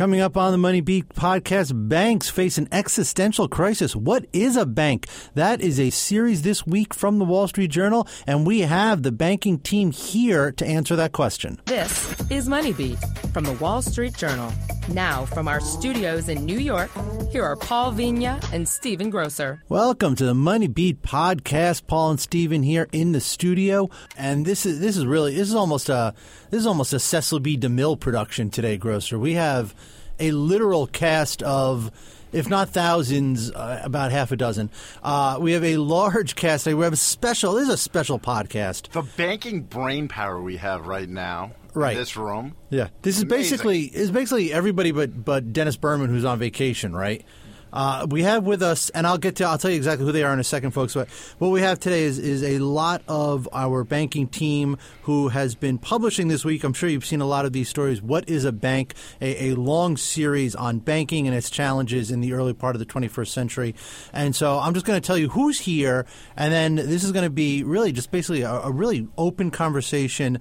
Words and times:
Coming 0.00 0.22
up 0.22 0.34
on 0.34 0.50
the 0.50 0.56
Money 0.56 0.80
Beat 0.80 1.10
podcast, 1.10 1.72
banks 1.90 2.30
face 2.30 2.56
an 2.56 2.68
existential 2.72 3.48
crisis. 3.48 3.94
What 3.94 4.24
is 4.32 4.56
a 4.56 4.64
bank? 4.64 5.06
That 5.34 5.60
is 5.60 5.78
a 5.78 5.90
series 5.90 6.40
this 6.40 6.66
week 6.66 6.94
from 6.94 7.18
the 7.18 7.26
Wall 7.26 7.46
Street 7.48 7.70
Journal, 7.70 8.08
and 8.26 8.46
we 8.46 8.60
have 8.60 9.02
the 9.02 9.12
banking 9.12 9.58
team 9.58 9.90
here 9.90 10.52
to 10.52 10.66
answer 10.66 10.96
that 10.96 11.12
question. 11.12 11.60
This 11.66 12.18
is 12.30 12.48
Money 12.48 12.72
Beat 12.72 12.96
from 13.34 13.44
the 13.44 13.52
Wall 13.52 13.82
Street 13.82 14.16
Journal. 14.16 14.50
Now, 14.88 15.24
from 15.24 15.46
our 15.46 15.60
studios 15.60 16.28
in 16.28 16.44
New 16.44 16.58
York, 16.58 16.90
here 17.30 17.44
are 17.44 17.54
Paul 17.54 17.92
Vigna 17.92 18.42
and 18.52 18.68
Stephen 18.68 19.08
Grocer. 19.10 19.62
Welcome 19.68 20.16
to 20.16 20.24
the 20.24 20.34
Money 20.34 20.66
Beat 20.66 21.02
podcast. 21.02 21.86
Paul 21.86 22.10
and 22.10 22.20
Stephen 22.20 22.62
here 22.64 22.88
in 22.90 23.12
the 23.12 23.20
studio, 23.20 23.88
and 24.16 24.44
this 24.44 24.66
is 24.66 24.80
this 24.80 24.96
is 24.96 25.06
really 25.06 25.34
this 25.34 25.48
is 25.48 25.54
almost 25.54 25.88
a 25.88 26.14
this 26.50 26.60
is 26.60 26.66
almost 26.66 26.92
a 26.92 26.98
Cecil 26.98 27.38
B. 27.38 27.56
DeMille 27.56 28.00
production 28.00 28.50
today, 28.50 28.76
Grocer. 28.76 29.18
We 29.18 29.34
have 29.34 29.74
a 30.18 30.32
literal 30.32 30.86
cast 30.88 31.42
of 31.42 31.92
if 32.32 32.48
not 32.48 32.70
thousands, 32.70 33.50
uh, 33.50 33.80
about 33.82 34.12
half 34.12 34.30
a 34.30 34.36
dozen. 34.36 34.70
Uh, 35.02 35.36
we 35.40 35.52
have 35.52 35.64
a 35.64 35.76
large 35.78 36.36
cast. 36.36 36.66
We 36.66 36.72
have 36.84 36.92
a 36.92 36.96
special. 36.96 37.54
This 37.54 37.68
is 37.68 37.74
a 37.74 37.76
special 37.76 38.18
podcast. 38.18 38.90
The 38.90 39.02
banking 39.16 39.62
brain 39.62 40.08
power 40.08 40.40
we 40.40 40.56
have 40.58 40.86
right 40.86 41.08
now, 41.08 41.52
Right. 41.74 41.92
in 41.92 41.98
this 41.98 42.16
room. 42.16 42.54
Yeah, 42.70 42.88
this 43.02 43.16
is 43.16 43.22
Amazing. 43.22 43.38
basically 43.38 43.80
is 43.82 44.10
basically 44.10 44.52
everybody 44.52 44.92
but 44.92 45.24
but 45.24 45.52
Dennis 45.52 45.76
Berman 45.76 46.08
who's 46.08 46.24
on 46.24 46.38
vacation, 46.38 46.94
right? 46.94 47.24
Uh, 47.72 48.06
we 48.10 48.22
have 48.22 48.44
with 48.44 48.62
us, 48.62 48.90
and 48.90 49.06
I'll 49.06 49.18
get 49.18 49.36
to 49.36 49.44
I'll 49.44 49.58
tell 49.58 49.70
you 49.70 49.76
exactly 49.76 50.04
who 50.04 50.12
they 50.12 50.24
are 50.24 50.32
in 50.32 50.40
a 50.40 50.44
second, 50.44 50.72
folks. 50.72 50.94
But 50.94 51.08
what 51.38 51.50
we 51.50 51.60
have 51.60 51.78
today 51.78 52.02
is 52.02 52.18
is 52.18 52.42
a 52.42 52.58
lot 52.58 53.02
of 53.06 53.48
our 53.52 53.84
banking 53.84 54.26
team 54.26 54.76
who 55.02 55.28
has 55.28 55.54
been 55.54 55.78
publishing 55.78 56.28
this 56.28 56.44
week. 56.44 56.64
I'm 56.64 56.72
sure 56.72 56.88
you've 56.88 57.06
seen 57.06 57.20
a 57.20 57.26
lot 57.26 57.44
of 57.44 57.52
these 57.52 57.68
stories. 57.68 58.02
What 58.02 58.28
is 58.28 58.44
a 58.44 58.52
bank? 58.52 58.94
A, 59.20 59.50
a 59.50 59.54
long 59.54 59.96
series 59.96 60.54
on 60.54 60.80
banking 60.80 61.28
and 61.28 61.36
its 61.36 61.48
challenges 61.48 62.10
in 62.10 62.20
the 62.20 62.32
early 62.32 62.54
part 62.54 62.74
of 62.74 62.80
the 62.80 62.86
21st 62.86 63.28
century. 63.28 63.74
And 64.12 64.34
so 64.34 64.58
I'm 64.58 64.74
just 64.74 64.84
going 64.84 65.00
to 65.00 65.06
tell 65.06 65.18
you 65.18 65.28
who's 65.28 65.60
here, 65.60 66.06
and 66.36 66.52
then 66.52 66.74
this 66.74 67.04
is 67.04 67.12
going 67.12 67.24
to 67.24 67.30
be 67.30 67.62
really 67.62 67.92
just 67.92 68.10
basically 68.10 68.42
a, 68.42 68.50
a 68.50 68.72
really 68.72 69.06
open 69.16 69.52
conversation 69.52 70.40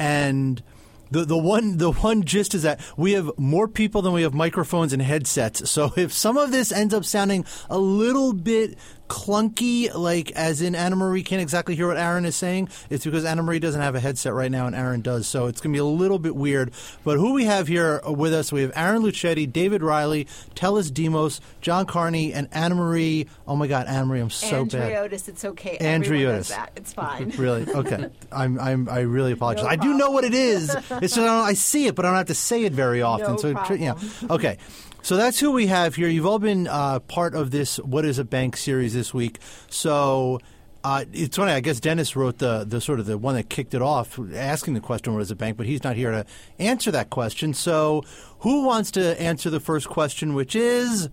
and 0.00 0.62
the 1.10 1.24
the 1.24 1.38
one 1.38 1.78
the 1.78 1.92
one 1.92 2.22
gist 2.24 2.54
is 2.54 2.62
that 2.62 2.80
we 2.96 3.12
have 3.12 3.30
more 3.36 3.68
people 3.68 4.02
than 4.02 4.12
we 4.12 4.22
have 4.22 4.34
microphones 4.34 4.92
and 4.92 5.02
headsets. 5.02 5.70
So 5.70 5.92
if 5.96 6.12
some 6.12 6.36
of 6.36 6.52
this 6.52 6.72
ends 6.72 6.94
up 6.94 7.04
sounding 7.04 7.44
a 7.68 7.78
little 7.78 8.32
bit 8.32 8.78
clunky, 9.10 9.92
like 9.92 10.30
as 10.32 10.62
in 10.62 10.76
Anna 10.76 10.94
Marie 10.94 11.24
can't 11.24 11.42
exactly 11.42 11.74
hear 11.74 11.88
what 11.88 11.96
Aaron 11.96 12.24
is 12.24 12.36
saying, 12.36 12.68
it's 12.88 13.04
because 13.04 13.24
Anna 13.24 13.42
Marie 13.42 13.58
doesn't 13.58 13.80
have 13.80 13.96
a 13.96 14.00
headset 14.00 14.32
right 14.32 14.50
now 14.50 14.66
and 14.66 14.76
Aaron 14.76 15.00
does. 15.00 15.26
So 15.26 15.46
it's 15.46 15.60
going 15.60 15.72
to 15.72 15.76
be 15.76 15.80
a 15.80 15.84
little 15.84 16.20
bit 16.20 16.36
weird. 16.36 16.70
But 17.04 17.18
who 17.18 17.34
we 17.34 17.44
have 17.44 17.66
here 17.66 18.00
with 18.06 18.32
us, 18.32 18.52
we 18.52 18.62
have 18.62 18.72
Aaron 18.76 19.02
Lucchetti, 19.02 19.52
David 19.52 19.82
Reilly, 19.82 20.28
Telis 20.54 20.94
Demos, 20.94 21.40
John 21.60 21.86
Carney, 21.86 22.32
and 22.32 22.48
Anna 22.52 22.76
Marie. 22.76 23.26
Oh 23.48 23.56
my 23.56 23.66
God, 23.66 23.88
Anna 23.88 24.06
Marie, 24.06 24.20
I'm 24.20 24.30
so 24.30 24.64
bad. 24.64 24.92
Andriotis, 24.92 25.28
it's 25.28 25.44
okay. 25.44 25.76
Andriotis. 25.80 26.04
Everyone 26.04 26.34
does 26.36 26.48
that. 26.50 26.72
It's 26.76 26.92
fine. 26.92 27.32
Really? 27.40 27.66
Okay. 27.72 28.10
I'm, 28.30 28.60
I'm, 28.60 28.88
I 28.88 29.00
really 29.00 29.32
apologize. 29.32 29.64
No 29.64 29.70
I 29.70 29.76
do 29.76 29.94
know 29.94 30.10
what 30.10 30.24
it 30.24 30.34
is. 30.34 30.76
It's 31.02 31.14
just 31.14 31.26
I, 31.26 31.40
I 31.40 31.52
see 31.54 31.86
it, 31.86 31.94
but 31.94 32.04
I 32.04 32.08
don't 32.08 32.18
have 32.18 32.26
to 32.26 32.34
say 32.34 32.64
it 32.64 32.72
very 32.72 33.02
often. 33.02 33.32
No 33.32 33.36
so, 33.36 33.54
tr- 33.64 33.74
yeah. 33.74 33.94
Okay. 34.30 34.58
So 35.02 35.16
that's 35.16 35.40
who 35.40 35.52
we 35.52 35.66
have 35.66 35.94
here. 35.94 36.08
You've 36.08 36.26
all 36.26 36.38
been 36.38 36.68
uh, 36.68 37.00
part 37.00 37.34
of 37.34 37.50
this 37.50 37.78
"What 37.78 38.04
Is 38.04 38.18
a 38.18 38.24
Bank" 38.24 38.56
series 38.56 38.92
this 38.92 39.14
week. 39.14 39.38
So 39.68 40.40
uh, 40.84 41.04
it's 41.12 41.36
funny. 41.36 41.52
I 41.52 41.60
guess 41.60 41.80
Dennis 41.80 42.16
wrote 42.16 42.38
the 42.38 42.64
the 42.64 42.80
sort 42.80 43.00
of 43.00 43.06
the 43.06 43.16
one 43.16 43.34
that 43.34 43.48
kicked 43.48 43.72
it 43.74 43.82
off, 43.82 44.18
asking 44.34 44.74
the 44.74 44.80
question, 44.80 45.14
"What 45.14 45.22
is 45.22 45.30
a 45.30 45.36
bank?" 45.36 45.56
But 45.56 45.66
he's 45.66 45.82
not 45.84 45.96
here 45.96 46.10
to 46.10 46.26
answer 46.58 46.90
that 46.90 47.08
question. 47.10 47.54
So 47.54 48.04
who 48.40 48.64
wants 48.64 48.90
to 48.92 49.20
answer 49.20 49.48
the 49.48 49.60
first 49.60 49.88
question, 49.88 50.34
which 50.34 50.54
is, 50.54 51.08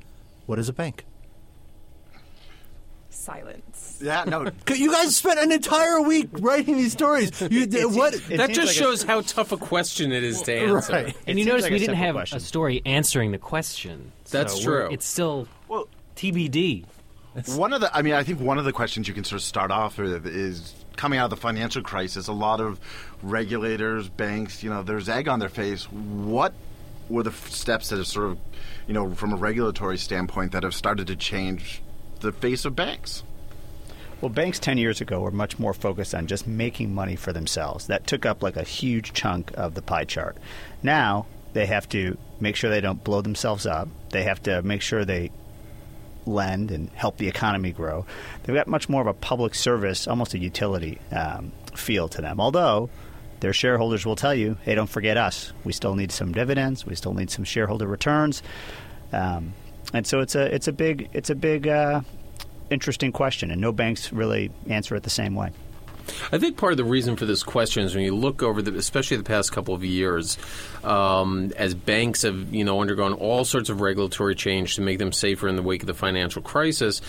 "What 0.46 0.60
is 0.60 0.68
a 0.68 0.74
bank?" 0.74 1.06
Silence. 3.18 4.00
Yeah, 4.02 4.24
no. 4.26 4.50
You 4.74 4.92
guys 4.92 5.16
spent 5.16 5.40
an 5.40 5.52
entire 5.52 6.02
week 6.02 6.30
writing 6.34 6.78
these 6.78 6.94
stories. 6.94 7.32
You, 7.42 7.66
what? 7.90 8.14
It 8.14 8.38
that 8.38 8.48
seems 8.48 8.56
just 8.56 8.58
like 8.58 8.68
a- 8.68 8.72
shows 8.74 9.04
how 9.04 9.22
tough 9.22 9.52
a 9.52 9.58
question 9.58 10.12
it 10.12 10.24
is 10.24 10.42
to 10.44 10.54
answer. 10.54 10.94
Right. 10.94 11.18
And 11.28 11.38
you 11.40 11.44
seems 11.44 11.48
notice 11.48 11.64
like 11.64 11.72
we 11.72 11.80
didn't 11.80 11.96
simple 11.96 12.06
have 12.06 12.16
question. 12.16 12.38
a 12.38 12.42
story 12.42 12.82
answering 12.86 13.32
the 13.32 13.38
question. 13.38 14.12
That's 14.30 14.62
So 14.62 14.70
we're- 14.70 14.86
true. 14.86 14.94
It's 14.94 15.06
still 15.06 15.48
Well, 15.68 15.88
TBD. 16.16 16.86
one 17.56 17.74
of 17.74 17.82
the, 17.82 17.96
I 17.96 18.02
mean, 18.02 18.14
I 18.14 18.24
think 18.24 18.40
one 18.40 18.58
of 18.60 18.66
the 18.66 18.74
questions 18.74 19.08
you 19.08 19.14
can 19.14 19.24
sort 19.24 19.42
of 19.42 19.46
start 19.46 19.72
off 19.72 19.98
with 19.98 20.26
is 20.28 20.74
coming 20.96 21.20
out 21.20 21.26
of 21.26 21.30
the 21.32 21.38
financial 21.38 21.82
crisis. 21.82 22.28
A 22.28 22.34
lot 22.34 22.62
of 22.62 22.80
regulators, 23.24 24.10
banks, 24.10 24.64
you 24.64 24.70
know, 24.70 24.84
there's 24.84 25.10
egg 25.10 25.28
on 25.28 25.40
their 25.40 25.50
face. 25.50 25.84
What 25.92 26.54
were 27.10 27.24
the 27.24 27.30
f- 27.32 27.50
steps 27.50 27.90
that 27.90 27.98
have 27.98 28.08
sort 28.08 28.32
of, 28.32 28.38
you 28.88 28.94
know, 28.94 29.14
from 29.16 29.34
a 29.34 29.36
regulatory 29.38 29.98
standpoint, 29.98 30.52
that 30.54 30.64
have 30.64 30.74
started 30.76 31.08
to 31.08 31.16
change 31.16 31.82
the 32.18 32.32
face 32.32 32.66
of 32.66 32.76
banks? 32.76 33.24
Well, 34.20 34.30
banks 34.30 34.58
10 34.60 34.80
years 34.80 35.00
ago 35.00 35.20
were 35.20 35.32
much 35.32 35.60
more 35.60 35.74
focused 35.74 36.16
on 36.16 36.26
just 36.26 36.48
making 36.48 36.94
money 36.94 37.16
for 37.16 37.32
themselves. 37.32 37.88
That 37.88 38.08
took 38.08 38.26
up 38.26 38.42
like 38.42 38.58
a 38.58 38.64
huge 38.64 39.14
chunk 39.14 39.52
of 39.56 39.76
the 39.76 39.82
pie 39.82 40.06
chart. 40.06 40.38
Now 40.82 41.28
they 41.54 41.68
have 41.68 41.88
to 41.90 42.18
make 42.40 42.56
sure 42.56 42.70
they 42.70 42.82
don't 42.82 43.04
blow 43.04 43.22
themselves 43.22 43.66
up. 43.66 43.90
They 44.10 44.24
have 44.24 44.42
to 44.44 44.62
make 44.64 44.82
sure 44.82 45.06
they 45.06 45.32
lend 46.26 46.72
and 46.72 46.90
help 46.90 47.18
the 47.18 47.28
economy 47.28 47.72
grow. 47.72 48.06
They've 48.44 48.56
got 48.56 48.68
much 48.68 48.90
more 48.90 49.02
of 49.02 49.08
a 49.08 49.14
public 49.14 49.56
service, 49.56 50.08
almost 50.08 50.34
a 50.34 50.40
utility 50.40 51.00
um, 51.12 51.52
feel 51.76 52.08
to 52.10 52.22
them. 52.22 52.40
Although 52.40 52.90
their 53.40 53.54
shareholders 53.54 54.06
will 54.06 54.16
tell 54.16 54.34
you, 54.34 54.58
hey, 54.64 54.76
don't 54.76 54.90
forget 54.90 55.18
us. 55.18 55.54
We 55.64 55.74
still 55.74 55.96
need 55.96 56.12
some 56.12 56.32
dividends. 56.32 56.86
We 56.86 56.96
still 56.96 57.14
need 57.14 57.30
some 57.30 57.46
shareholder 57.46 57.88
returns. 57.88 58.42
Um, 59.14 59.54
and 59.94 60.06
so 60.06 60.20
it's 60.20 60.36
a 60.36 60.54
it's 60.54 60.68
a 60.68 60.74
big 60.74 61.10
it's 61.14 61.30
a 61.30 61.36
big 61.36 61.68
uh, 61.68 62.02
interesting 62.70 63.12
question, 63.12 63.52
and 63.52 63.62
no 63.62 63.72
banks 63.72 64.12
really 64.12 64.52
answer 64.68 64.96
it 64.96 65.04
the 65.04 65.10
same 65.10 65.36
way. 65.36 65.52
I 66.32 66.38
think 66.38 66.58
part 66.58 66.72
of 66.72 66.78
the 66.78 66.86
reason 66.86 67.16
for 67.16 67.26
this 67.26 67.44
question 67.44 67.84
is 67.84 67.94
when 67.94 68.04
you 68.04 68.16
look 68.16 68.42
over 68.42 68.62
the, 68.62 68.78
especially 68.78 69.18
the 69.18 69.24
past 69.24 69.52
couple 69.52 69.74
of 69.74 69.84
years, 69.84 70.38
um, 70.84 71.52
as 71.58 71.74
banks 71.74 72.22
have 72.22 72.54
you 72.54 72.64
know 72.64 72.82
undergone 72.82 73.14
all 73.14 73.46
sorts 73.46 73.70
of 73.70 73.82
regulatory 73.82 74.36
change 74.36 74.76
to 74.76 74.82
make 74.82 75.00
them 75.00 75.12
safer 75.12 75.48
in 75.48 75.56
the 75.56 75.62
wake 75.62 75.84
of 75.84 75.88
the 75.88 75.94
financial 75.94 76.42
crisis, 76.42 77.02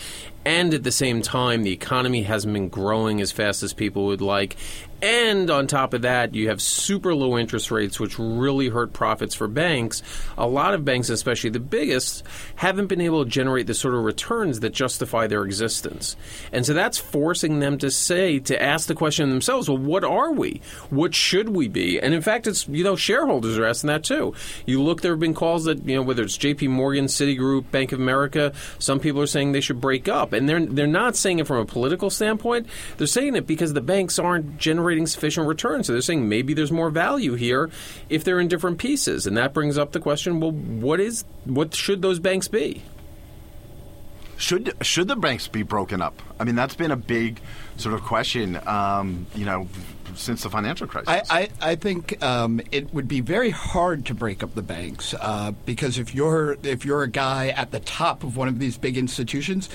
and 0.44 0.74
at 0.74 0.82
the 0.82 0.92
same 0.92 1.22
time 1.22 1.62
the 1.62 1.72
economy 1.72 2.22
hasn't 2.22 2.52
been 2.52 2.68
growing 2.68 3.20
as 3.20 3.32
fast 3.32 3.62
as 3.62 3.72
people 3.72 4.06
would 4.06 4.20
like, 4.20 4.56
and 5.00 5.50
on 5.50 5.66
top 5.66 5.94
of 5.94 6.02
that 6.02 6.34
you 6.34 6.48
have 6.48 6.60
super 6.60 7.14
low 7.14 7.38
interest 7.38 7.70
rates 7.70 8.00
which 8.00 8.18
really 8.18 8.68
hurt 8.68 8.92
profits 8.92 9.34
for 9.34 9.48
banks. 9.48 10.02
A 10.36 10.46
lot 10.46 10.74
of 10.74 10.84
banks, 10.84 11.08
especially 11.08 11.50
the 11.50 11.60
biggest, 11.60 12.24
haven't 12.56 12.86
been 12.86 13.00
able 13.00 13.24
to 13.24 13.30
generate 13.30 13.66
the 13.66 13.74
sort 13.74 13.94
of 13.94 14.04
returns 14.04 14.60
that 14.60 14.70
justify 14.70 15.26
their 15.26 15.44
existence, 15.44 16.16
and 16.52 16.66
so 16.66 16.74
that's 16.74 16.98
forcing 16.98 17.60
them 17.60 17.78
to 17.78 17.90
say 17.90 18.38
to 18.40 18.60
ask 18.60 18.88
the 18.88 18.94
question 18.94 19.30
themselves, 19.30 19.68
well, 19.68 19.78
what 19.78 20.04
are 20.04 20.32
we? 20.32 20.60
What 20.90 21.14
should 21.14 21.50
we 21.50 21.68
be? 21.68 22.00
And 22.00 22.14
in 22.14 22.22
fact, 22.22 22.46
it's 22.46 22.66
you 22.68 22.84
know 22.84 22.96
shareholders 22.96 23.58
are 23.58 23.64
asking 23.64 23.88
that 23.88 24.04
too. 24.04 24.34
You 24.66 24.82
look, 24.82 25.00
there 25.00 25.12
have 25.12 25.20
been 25.20 25.34
calls 25.34 25.64
that 25.64 25.84
you 25.84 25.96
know 25.96 26.02
whether 26.02 26.22
it's 26.22 26.36
J.P. 26.36 26.68
Morgan, 26.68 27.06
Citigroup, 27.06 27.70
Bank 27.70 27.92
of 27.92 28.00
America. 28.00 28.52
Some 28.78 29.00
people 29.00 29.20
are 29.20 29.26
saying 29.26 29.52
they 29.52 29.60
should 29.60 29.80
break 29.80 30.08
up, 30.08 30.32
and 30.32 30.48
they're 30.48 30.64
they're 30.64 30.86
not 30.86 31.16
saying 31.16 31.38
it 31.38 31.46
from 31.46 31.58
a 31.58 31.64
political 31.64 32.10
standpoint. 32.10 32.66
They're 32.96 33.06
saying 33.06 33.36
it 33.36 33.46
because 33.46 33.72
the 33.72 33.80
banks 33.80 34.18
aren't 34.18 34.58
generating 34.58 34.87
sufficient 35.06 35.46
returns. 35.46 35.86
So 35.86 35.92
they're 35.92 36.02
saying 36.02 36.28
maybe 36.28 36.54
there's 36.54 36.72
more 36.72 36.90
value 36.90 37.34
here 37.34 37.70
if 38.08 38.24
they're 38.24 38.40
in 38.40 38.48
different 38.48 38.78
pieces, 38.78 39.26
and 39.26 39.36
that 39.36 39.52
brings 39.54 39.78
up 39.78 39.92
the 39.92 40.00
question: 40.00 40.40
well, 40.40 40.52
what 40.52 41.00
is 41.00 41.24
what 41.44 41.74
should 41.74 42.02
those 42.02 42.18
banks 42.18 42.48
be? 42.48 42.82
Should 44.38 44.72
should 44.82 45.08
the 45.08 45.16
banks 45.16 45.48
be 45.48 45.64
broken 45.64 46.00
up? 46.00 46.22
I 46.38 46.44
mean, 46.44 46.54
that's 46.54 46.76
been 46.76 46.92
a 46.92 46.96
big 46.96 47.40
sort 47.76 47.96
of 47.96 48.02
question, 48.02 48.58
um, 48.68 49.26
you 49.34 49.44
know, 49.44 49.66
since 50.14 50.44
the 50.44 50.50
financial 50.50 50.86
crisis. 50.86 51.28
I, 51.28 51.40
I, 51.40 51.48
I 51.60 51.74
think 51.74 52.22
um, 52.22 52.60
it 52.70 52.94
would 52.94 53.08
be 53.08 53.20
very 53.20 53.50
hard 53.50 54.06
to 54.06 54.14
break 54.14 54.44
up 54.44 54.54
the 54.54 54.62
banks 54.62 55.12
uh, 55.20 55.52
because 55.66 55.98
if 55.98 56.14
you're 56.14 56.56
if 56.62 56.84
you're 56.84 57.02
a 57.02 57.10
guy 57.10 57.48
at 57.48 57.72
the 57.72 57.80
top 57.80 58.22
of 58.22 58.36
one 58.36 58.46
of 58.46 58.60
these 58.60 58.78
big 58.78 58.96
institutions, 58.96 59.68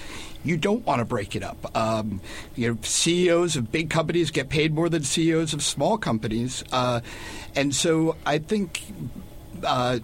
you 0.45 0.55
don't 0.55 0.85
want 0.85 0.99
to 0.99 1.05
break 1.05 1.35
it 1.35 1.43
up. 1.43 1.75
Um, 1.75 2.21
you 2.55 2.69
know, 2.69 2.77
CEOs 2.83 3.57
of 3.57 3.69
big 3.69 3.89
companies 3.89 4.31
get 4.31 4.47
paid 4.47 4.73
more 4.73 4.87
than 4.87 5.03
CEOs 5.03 5.53
of 5.53 5.61
small 5.61 5.97
companies, 5.97 6.63
uh, 6.71 7.01
and 7.53 7.75
so 7.75 8.15
I 8.25 8.37
think 8.37 8.81
uh, 9.65 9.99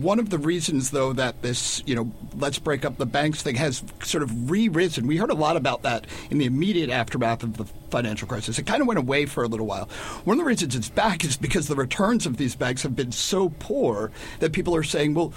one 0.00 0.18
of 0.18 0.30
the 0.30 0.38
reasons, 0.38 0.90
though, 0.90 1.12
that 1.12 1.42
this, 1.42 1.82
you 1.86 1.94
know, 1.94 2.12
let's 2.36 2.58
break 2.58 2.84
up 2.84 2.96
the 2.98 3.06
banks 3.06 3.42
thing 3.42 3.56
has 3.56 3.82
sort 4.02 4.22
of 4.22 4.50
re-risen. 4.50 5.06
We 5.06 5.16
heard 5.16 5.30
a 5.30 5.34
lot 5.34 5.56
about 5.56 5.82
that 5.82 6.06
in 6.30 6.38
the 6.38 6.46
immediate 6.46 6.90
aftermath 6.90 7.42
of 7.42 7.56
the 7.56 7.64
financial 7.90 8.28
crisis. 8.28 8.58
It 8.58 8.66
kind 8.66 8.80
of 8.80 8.88
went 8.88 8.98
away 8.98 9.26
for 9.26 9.44
a 9.44 9.48
little 9.48 9.66
while. 9.66 9.86
One 10.24 10.38
of 10.38 10.44
the 10.44 10.48
reasons 10.48 10.74
it's 10.74 10.88
back 10.88 11.24
is 11.24 11.36
because 11.36 11.68
the 11.68 11.76
returns 11.76 12.26
of 12.26 12.36
these 12.36 12.54
banks 12.54 12.82
have 12.82 12.96
been 12.96 13.12
so 13.12 13.50
poor 13.58 14.10
that 14.40 14.52
people 14.52 14.74
are 14.74 14.82
saying, 14.82 15.14
well, 15.14 15.32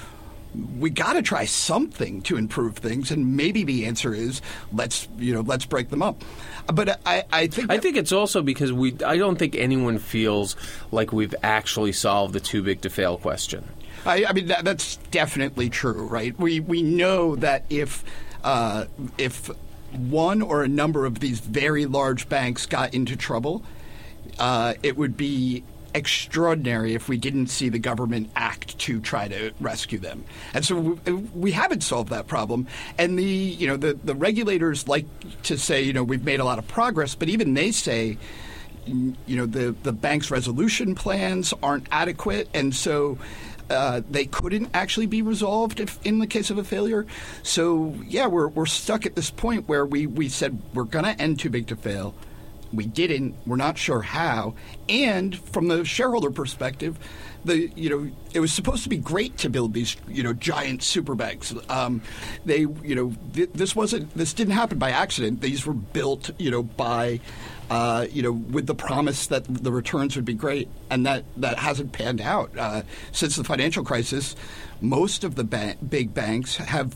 we 0.80 0.90
got 0.90 1.14
to 1.14 1.22
try 1.22 1.46
something 1.46 2.22
to 2.24 2.38
improve 2.38 2.78
things, 2.78 3.12
and 3.12 3.36
maybe 3.36 3.64
the 3.64 3.86
answer 3.86 4.14
is 4.14 4.42
let's 4.72 5.08
you 5.18 5.34
know 5.34 5.42
let's 5.42 5.66
break 5.66 5.90
them 5.90 6.02
up. 6.02 6.24
But 6.68 7.00
I, 7.06 7.24
I 7.32 7.48
think 7.48 7.72
I 7.72 7.78
think 7.78 7.96
it's 7.96 8.12
also 8.12 8.42
because 8.42 8.74
we. 8.74 8.96
I 9.06 9.18
don't 9.18 9.38
think 9.38 9.56
anyone 9.56 10.00
feels 10.00 10.56
like 10.92 11.14
we've 11.14 11.36
actually 11.44 11.92
solved 11.92 12.34
the 12.34 12.40
too 12.40 12.64
big 12.64 12.82
to 12.82 12.90
fail 12.90 13.18
question. 13.18 13.70
I, 14.06 14.26
I 14.26 14.34
mean, 14.34 14.48
that, 14.48 14.66
that's 14.66 14.98
definitely 15.12 15.70
true, 15.70 16.08
right? 16.08 16.38
We 16.40 16.60
we 16.60 16.82
know 16.82 17.36
that 17.38 17.66
if 17.70 18.04
uh, 18.44 18.86
if 19.18 19.50
one 19.92 20.42
or 20.42 20.64
a 20.64 20.68
number 20.68 21.06
of 21.06 21.20
these 21.20 21.40
very 21.40 21.86
large 21.86 22.30
banks 22.30 22.66
got 22.66 22.94
into 22.94 23.16
trouble, 23.16 23.64
uh, 24.40 24.74
it 24.84 24.98
would 24.98 25.18
be 25.18 25.64
extraordinary 25.96 26.94
if 26.94 27.08
we 27.08 27.18
didn't 27.18 27.48
see 27.48 27.70
the 27.70 27.80
government 27.80 28.30
act 28.36 28.78
to 28.78 29.00
try 29.00 29.28
to 29.30 29.52
rescue 29.62 29.98
them. 29.98 30.26
And 30.54 30.64
so 30.64 30.78
we, 30.78 31.14
we 31.14 31.52
haven't 31.52 31.82
solved 31.82 32.10
that 32.10 32.28
problem. 32.28 32.68
And 32.98 33.18
the 33.18 33.24
you 33.24 33.66
know 33.66 33.78
the, 33.78 33.94
the 34.04 34.14
regulators 34.14 34.88
like 34.88 35.06
to 35.44 35.58
say 35.58 35.82
you 35.82 35.94
know 35.94 36.04
we've 36.04 36.26
made 36.26 36.42
a 36.42 36.44
lot 36.44 36.60
of 36.60 36.68
progress, 36.68 37.16
but 37.16 37.30
even 37.30 37.54
they 37.54 37.72
say 37.72 38.18
you 38.86 39.16
know 39.28 39.46
the 39.46 39.74
the 39.84 39.94
bank's 39.94 40.30
resolution 40.30 40.94
plans 40.94 41.54
aren't 41.64 41.88
adequate, 41.92 42.50
and 42.54 42.76
so. 42.76 43.18
Uh, 43.68 44.00
they 44.12 44.26
couldn't 44.26 44.70
actually 44.76 45.08
be 45.08 45.24
resolved 45.24 45.80
if, 45.80 46.00
in 46.06 46.20
the 46.20 46.28
case 46.28 46.52
of 46.52 46.60
a 46.60 46.64
failure. 46.64 47.04
So 47.42 47.96
yeah, 48.06 48.28
we're, 48.28 48.48
we're 48.48 48.68
stuck 48.68 49.08
at 49.08 49.16
this 49.16 49.32
point 49.32 49.68
where 49.68 49.84
we, 49.84 50.06
we 50.06 50.30
said 50.30 50.62
we're 50.76 50.84
going 50.84 51.06
to 51.06 51.20
end 51.20 51.40
too 51.40 51.50
big 51.50 51.66
to 51.70 51.76
fail. 51.76 52.14
We 52.76 52.86
didn't. 52.86 53.36
We're 53.46 53.56
not 53.56 53.78
sure 53.78 54.02
how. 54.02 54.56
And 54.90 55.38
from 55.38 55.68
the 55.68 55.86
shareholder 55.86 56.32
perspective, 56.32 56.98
the 57.44 57.72
you 57.76 57.90
know 57.90 58.12
it 58.34 58.40
was 58.40 58.52
supposed 58.52 58.84
to 58.84 58.90
be 58.90 58.98
great 58.98 59.38
to 59.38 59.50
build 59.50 59.74
these 59.74 59.96
you 60.08 60.24
know 60.24 60.34
giant 60.34 60.84
super 60.84 61.16
banks. 61.16 61.54
Um, 61.70 62.02
they 62.46 62.60
you 62.60 62.96
know 62.96 63.14
th- 63.34 63.52
this 63.54 63.76
wasn't 63.76 64.14
this 64.16 64.34
didn't 64.34 64.54
happen 64.54 64.78
by 64.78 64.92
accident. 64.92 65.42
These 65.42 65.66
were 65.66 65.74
built 65.74 66.32
you 66.38 66.52
know 66.52 66.64
by 66.64 67.20
uh, 67.70 68.06
you 68.12 68.22
know, 68.22 68.32
with 68.32 68.68
the 68.68 68.76
promise 68.76 69.28
that 69.28 69.44
the 69.46 69.72
returns 69.72 70.16
would 70.16 70.26
be 70.26 70.34
great, 70.34 70.68
and 70.90 71.06
that, 71.06 71.24
that 71.38 71.58
hasn't 71.58 71.92
panned 71.92 72.22
out. 72.22 72.56
Uh, 72.58 72.84
since 73.12 73.36
the 73.36 73.44
financial 73.44 73.84
crisis, 73.84 74.36
most 74.82 75.24
of 75.24 75.36
the 75.36 75.44
ba- 75.44 75.76
big 75.88 76.14
banks 76.14 76.58
have 76.58 76.96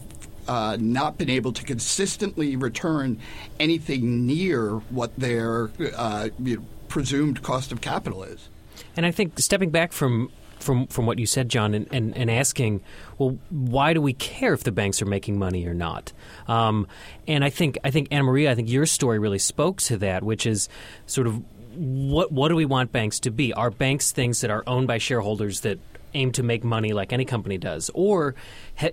uh, 0.49 0.77
not 0.79 1.19
been 1.19 1.29
able 1.29 1.53
to 1.53 1.63
consistently 1.63 2.55
return 2.55 3.19
anything 3.59 4.25
near 4.25 4.71
what 4.89 5.15
their 5.15 5.69
uh, 5.95 6.29
you 6.43 6.57
know, 6.57 6.63
presumed 6.87 7.43
cost 7.43 7.71
of 7.71 7.81
capital 7.81 8.23
is. 8.23 8.49
And 8.97 9.05
I 9.05 9.11
think 9.11 9.37
stepping 9.39 9.69
back 9.69 9.93
from 9.93 10.31
from 10.57 10.87
from 10.87 11.05
what 11.05 11.19
you 11.19 11.27
said, 11.27 11.49
John, 11.49 11.75
and, 11.75 11.87
and, 11.91 12.17
and 12.17 12.31
asking, 12.31 12.81
well, 13.19 13.37
why 13.51 13.93
do 13.93 14.01
we 14.01 14.13
care 14.13 14.53
if 14.53 14.63
the 14.63 14.71
banks 14.71 15.03
are 15.03 15.05
making 15.05 15.37
money 15.37 15.67
or 15.67 15.75
not? 15.75 16.11
Um, 16.47 16.87
and 17.27 17.45
I 17.45 17.51
think 17.51 17.77
I 17.83 17.91
think 17.91 18.07
Anna 18.09 18.23
Maria, 18.23 18.51
I 18.51 18.55
think 18.55 18.69
your 18.69 18.87
story 18.87 19.19
really 19.19 19.39
spoke 19.39 19.79
to 19.83 19.97
that, 19.97 20.23
which 20.23 20.47
is 20.47 20.67
sort 21.05 21.27
of 21.27 21.43
what 21.75 22.31
what 22.31 22.47
do 22.49 22.55
we 22.55 22.65
want 22.65 22.91
banks 22.91 23.19
to 23.21 23.29
be? 23.29 23.53
Are 23.53 23.69
banks 23.69 24.11
things 24.11 24.41
that 24.41 24.49
are 24.49 24.63
owned 24.65 24.87
by 24.87 24.97
shareholders 24.97 25.61
that 25.61 25.77
aim 26.13 26.31
to 26.33 26.43
make 26.43 26.63
money 26.63 26.93
like 26.93 27.13
any 27.13 27.25
company 27.25 27.57
does? 27.57 27.89
Or 27.93 28.35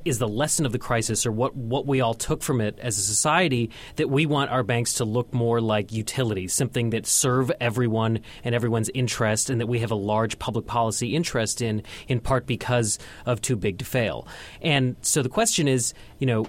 is 0.05 0.19
the 0.19 0.29
lesson 0.29 0.67
of 0.67 0.73
the 0.73 0.79
crisis 0.79 1.27
or 1.27 1.33
what, 1.33 1.55
what 1.55 1.87
we 1.87 2.01
all 2.01 2.15
took 2.15 2.43
from 2.43 2.61
it 2.61 2.79
as 2.81 2.99
a 2.99 3.03
society 3.03 3.71
that 3.97 4.11
we 4.11 4.27
want 4.27 4.51
our 4.51 4.63
banks 4.63 4.95
to 4.95 5.05
look 5.05 5.33
more 5.33 5.61
like 5.61 5.93
utilities, 5.93 6.53
something 6.53 6.91
that 6.91 7.07
serve 7.07 7.51
everyone 7.61 8.21
and 8.45 8.55
everyone's 8.55 8.91
interest 8.91 9.51
and 9.51 9.61
that 9.61 9.67
we 9.67 9.81
have 9.81 9.91
a 9.91 9.97
large 9.97 10.39
public 10.39 10.67
policy 10.67 11.15
interest 11.15 11.63
in, 11.63 11.83
in 12.09 12.21
part 12.21 12.47
because 12.47 12.99
of 13.25 13.41
too 13.41 13.57
big 13.57 13.79
to 13.79 13.85
fail? 13.85 14.27
And 14.61 14.97
so 15.03 15.23
the 15.23 15.29
question 15.29 15.69
is, 15.69 15.95
you 16.19 16.27
know, 16.27 16.47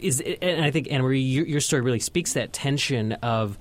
is 0.00 0.22
and 0.42 0.64
I 0.64 0.70
think 0.70 0.88
Anna 0.90 1.02
Marie, 1.02 1.20
your, 1.20 1.46
your 1.46 1.60
story 1.60 1.82
really 1.82 2.00
speaks 2.00 2.34
that 2.34 2.52
tension 2.52 3.12
of, 3.14 3.58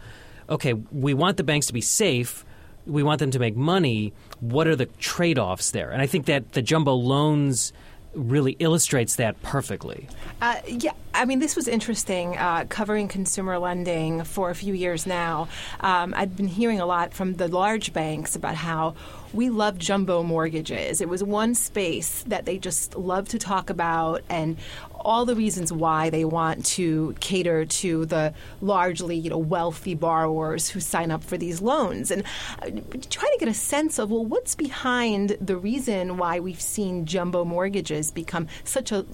okay, 0.50 0.74
we 0.74 1.14
want 1.14 1.38
the 1.38 1.44
banks 1.44 1.68
to 1.68 1.74
be 1.74 1.82
safe, 1.82 2.46
we 2.88 3.04
want 3.04 3.20
them 3.20 3.32
to 3.32 3.40
make 3.40 3.56
money. 3.56 4.14
What 4.40 4.68
are 4.68 4.76
the 4.76 4.86
trade 4.86 5.38
offs 5.38 5.72
there? 5.72 5.92
And 5.92 6.02
I 6.02 6.08
think 6.08 6.26
that 6.26 6.54
the 6.54 6.62
jumbo 6.62 6.94
loans 6.94 7.74
really 8.14 8.54
illustrates 8.60 9.18
that 9.18 9.40
perfectly. 9.44 10.08
Uh, 10.42 10.56
yeah, 10.68 10.94
I 11.14 11.26
mean, 11.26 11.40
this 11.40 11.56
was 11.56 11.68
interesting 11.68 12.36
uh, 12.38 12.66
covering 12.68 13.08
consumer 13.08 13.60
lending 13.60 14.24
for 14.24 14.50
a 14.50 14.56
few 14.56 14.74
years 14.74 15.06
now. 15.06 15.48
Um, 15.82 16.14
I've 16.18 16.36
been 16.36 16.48
hearing 16.48 16.80
a 16.80 16.86
lot 16.86 17.14
from 17.14 17.36
the 17.36 17.48
large 17.48 17.94
banks 17.94 18.36
about 18.36 18.56
how 18.56 18.96
we 19.34 19.50
love 19.50 19.78
jumbo 19.78 20.24
mortgages. 20.24 21.02
It 21.02 21.10
was 21.10 21.24
one 21.24 21.54
space 21.54 22.24
that 22.28 22.46
they 22.46 22.58
just 22.58 22.96
love 22.96 23.28
to 23.30 23.40
talk 23.40 23.70
about 23.70 24.24
and 24.30 24.58
all 25.02 25.26
the 25.26 25.36
reasons 25.36 25.72
why 25.72 26.10
they 26.10 26.26
want 26.26 26.66
to 26.66 27.16
cater 27.20 27.66
to 27.66 28.06
the 28.06 28.34
largely 28.62 29.16
you 29.16 29.30
know 29.30 29.38
wealthy 29.38 29.94
borrowers 29.94 30.70
who 30.70 30.80
sign 30.80 31.12
up 31.12 31.24
for 31.24 31.38
these 31.38 31.62
loans 31.62 32.12
and 32.12 32.24
uh, 32.62 32.70
try 33.10 33.30
to 33.30 33.38
get 33.40 33.48
a 33.48 33.54
sense 33.54 34.00
of 34.00 34.12
well 34.12 34.26
what's 34.26 34.56
behind 34.56 35.38
the 35.42 35.58
reason 35.58 36.18
why 36.18 36.40
we've 36.40 36.62
seen 36.62 37.06
jumbo 37.06 37.46
mortgages 37.46 38.12
become 38.12 38.48
such 38.64 38.92
a 38.92 39.06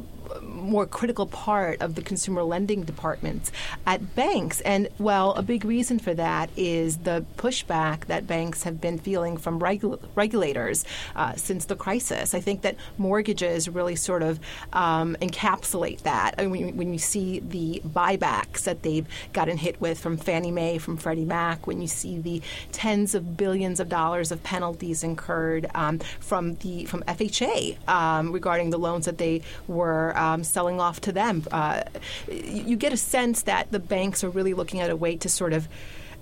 more 0.41 0.85
critical 0.85 1.25
part 1.27 1.81
of 1.81 1.95
the 1.95 2.01
consumer 2.01 2.43
lending 2.43 2.83
departments 2.83 3.51
at 3.85 4.15
banks. 4.15 4.61
And 4.61 4.89
well, 4.99 5.33
a 5.33 5.41
big 5.41 5.65
reason 5.65 5.99
for 5.99 6.13
that 6.13 6.49
is 6.55 6.97
the 6.97 7.25
pushback 7.37 8.05
that 8.05 8.27
banks 8.27 8.63
have 8.63 8.79
been 8.79 8.97
feeling 8.97 9.37
from 9.37 9.59
regu- 9.59 9.99
regulators 10.15 10.85
uh, 11.15 11.33
since 11.35 11.65
the 11.65 11.75
crisis. 11.75 12.33
I 12.33 12.39
think 12.39 12.61
that 12.61 12.75
mortgages 12.97 13.69
really 13.69 13.95
sort 13.95 14.23
of 14.23 14.39
um, 14.71 15.15
encapsulate 15.21 15.82
that. 16.03 16.35
I 16.37 16.47
mean, 16.47 16.75
when 16.77 16.93
you 16.93 16.99
see 16.99 17.39
the 17.39 17.81
buybacks 17.85 18.63
that 18.63 18.83
they've 18.83 19.05
gotten 19.33 19.57
hit 19.57 19.79
with 19.79 19.99
from 19.99 20.17
Fannie 20.17 20.51
Mae, 20.51 20.77
from 20.77 20.97
Freddie 20.97 21.25
Mac, 21.25 21.67
when 21.67 21.81
you 21.81 21.87
see 21.87 22.19
the 22.19 22.41
tens 22.71 23.15
of 23.15 23.37
billions 23.37 23.79
of 23.79 23.89
dollars 23.89 24.31
of 24.31 24.43
penalties 24.43 25.03
incurred 25.03 25.69
um, 25.75 25.99
from 26.19 26.55
the 26.55 26.85
from 26.85 27.03
FHA 27.03 27.77
um, 27.87 28.31
regarding 28.31 28.69
the 28.69 28.79
loans 28.79 29.05
that 29.05 29.17
they 29.17 29.41
were 29.67 30.17
um, 30.17 30.43
selling 30.43 30.79
off 30.79 31.01
to 31.01 31.11
them. 31.11 31.43
Uh, 31.51 31.83
you 32.29 32.75
get 32.75 32.93
a 32.93 32.97
sense 32.97 33.43
that 33.43 33.71
the 33.71 33.79
banks 33.79 34.23
are 34.23 34.29
really 34.29 34.53
looking 34.53 34.79
at 34.79 34.89
a 34.89 34.95
way 34.95 35.15
to 35.17 35.29
sort 35.29 35.53
of 35.53 35.67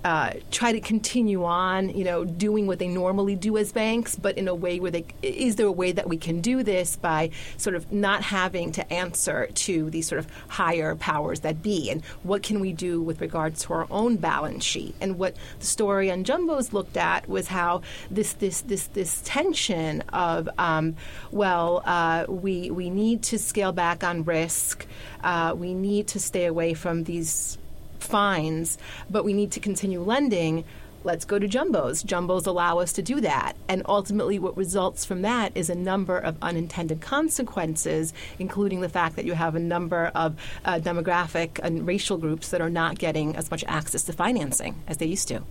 uh, 0.04 0.32
try 0.50 0.72
to 0.72 0.80
continue 0.80 1.44
on, 1.44 1.90
you 1.90 2.04
know, 2.04 2.24
doing 2.24 2.66
what 2.66 2.78
they 2.78 2.88
normally 2.88 3.36
do 3.36 3.56
as 3.56 3.72
banks, 3.72 4.16
but 4.16 4.36
in 4.36 4.48
a 4.48 4.54
way 4.54 4.80
where 4.80 4.90
they 4.90 5.04
is 5.22 5.56
there 5.56 5.66
a 5.66 5.72
way 5.72 5.92
that 5.92 6.08
we 6.08 6.16
can 6.16 6.40
do 6.40 6.62
this 6.62 6.96
by 6.96 7.30
sort 7.56 7.76
of 7.76 7.92
not 7.92 8.22
having 8.22 8.72
to 8.72 8.92
answer 8.92 9.48
to 9.54 9.90
these 9.90 10.08
sort 10.08 10.18
of 10.18 10.26
higher 10.48 10.96
powers 10.96 11.40
that 11.40 11.62
be, 11.62 11.90
and 11.90 12.04
what 12.22 12.42
can 12.42 12.58
we 12.60 12.72
do 12.72 13.00
with 13.00 13.20
regards 13.20 13.62
to 13.64 13.72
our 13.72 13.86
own 13.90 14.16
balance 14.16 14.64
sheet? 14.64 14.94
And 15.00 15.18
what 15.18 15.36
the 15.60 15.66
story 15.66 16.10
on 16.10 16.24
Jumbos 16.24 16.72
looked 16.72 16.96
at 16.96 17.28
was 17.28 17.46
how 17.46 17.82
this 18.10 18.32
this 18.34 18.62
this 18.62 18.88
this 18.88 19.22
tension 19.24 20.02
of 20.12 20.48
um, 20.58 20.96
well, 21.30 21.82
uh, 21.84 22.26
we 22.28 22.70
we 22.70 22.90
need 22.90 23.22
to 23.24 23.38
scale 23.38 23.72
back 23.72 24.02
on 24.02 24.24
risk, 24.24 24.86
uh, 25.22 25.54
we 25.56 25.74
need 25.74 26.08
to 26.08 26.20
stay 26.20 26.46
away 26.46 26.74
from 26.74 27.04
these 27.04 27.58
fines, 28.02 28.78
but 29.10 29.24
we 29.24 29.32
need 29.32 29.52
to 29.52 29.60
continue 29.60 30.00
lending. 30.00 30.64
Let's 31.04 31.24
go 31.24 31.38
to 31.38 31.48
jumbos. 31.48 32.04
Jumbos 32.04 32.46
allow 32.46 32.78
us 32.78 32.92
to 32.92 33.02
do 33.02 33.20
that. 33.22 33.56
And 33.68 33.82
ultimately, 33.86 34.38
what 34.38 34.56
results 34.56 35.04
from 35.04 35.22
that 35.22 35.50
is 35.56 35.68
a 35.68 35.74
number 35.74 36.16
of 36.16 36.36
unintended 36.40 37.00
consequences, 37.00 38.12
including 38.38 38.82
the 38.82 38.88
fact 38.88 39.16
that 39.16 39.24
you 39.24 39.32
have 39.32 39.56
a 39.56 39.60
number 39.60 40.12
of 40.14 40.36
uh, 40.64 40.74
demographic 40.74 41.58
and 41.62 41.86
racial 41.86 42.18
groups 42.18 42.50
that 42.50 42.60
are 42.60 42.70
not 42.70 42.98
getting 42.98 43.34
as 43.34 43.50
much 43.50 43.64
access 43.66 44.04
to 44.04 44.12
financing 44.12 44.80
as 44.86 44.98
they 44.98 45.06
used 45.06 45.26
to. 45.28 45.42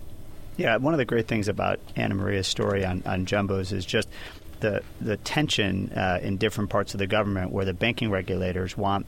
Yeah, 0.56 0.76
one 0.76 0.94
of 0.94 0.98
the 0.98 1.04
great 1.04 1.28
things 1.28 1.48
about 1.48 1.80
Anna 1.96 2.14
Maria's 2.14 2.46
story 2.46 2.84
on, 2.84 3.02
on 3.04 3.26
jumbos 3.26 3.72
is 3.72 3.84
just 3.84 4.08
the 4.60 4.82
the 5.00 5.16
tension 5.18 5.90
uh, 5.92 6.20
in 6.22 6.38
different 6.38 6.70
parts 6.70 6.94
of 6.94 6.98
the 6.98 7.06
government 7.06 7.50
where 7.52 7.64
the 7.64 7.74
banking 7.74 8.10
regulators 8.10 8.76
want 8.76 9.06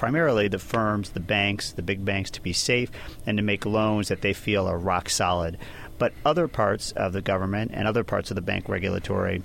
primarily 0.00 0.48
the 0.48 0.58
firms, 0.58 1.10
the 1.10 1.20
banks, 1.20 1.72
the 1.72 1.82
big 1.82 2.02
banks 2.02 2.30
to 2.30 2.40
be 2.40 2.54
safe 2.54 2.90
and 3.26 3.36
to 3.36 3.42
make 3.42 3.66
loans 3.66 4.08
that 4.08 4.22
they 4.22 4.32
feel 4.32 4.66
are 4.66 4.78
rock 4.78 5.10
solid. 5.10 5.58
But 5.98 6.14
other 6.24 6.48
parts 6.48 6.92
of 6.92 7.12
the 7.12 7.20
government 7.20 7.72
and 7.74 7.86
other 7.86 8.02
parts 8.02 8.30
of 8.30 8.34
the 8.34 8.40
bank 8.40 8.66
regulatory 8.66 9.42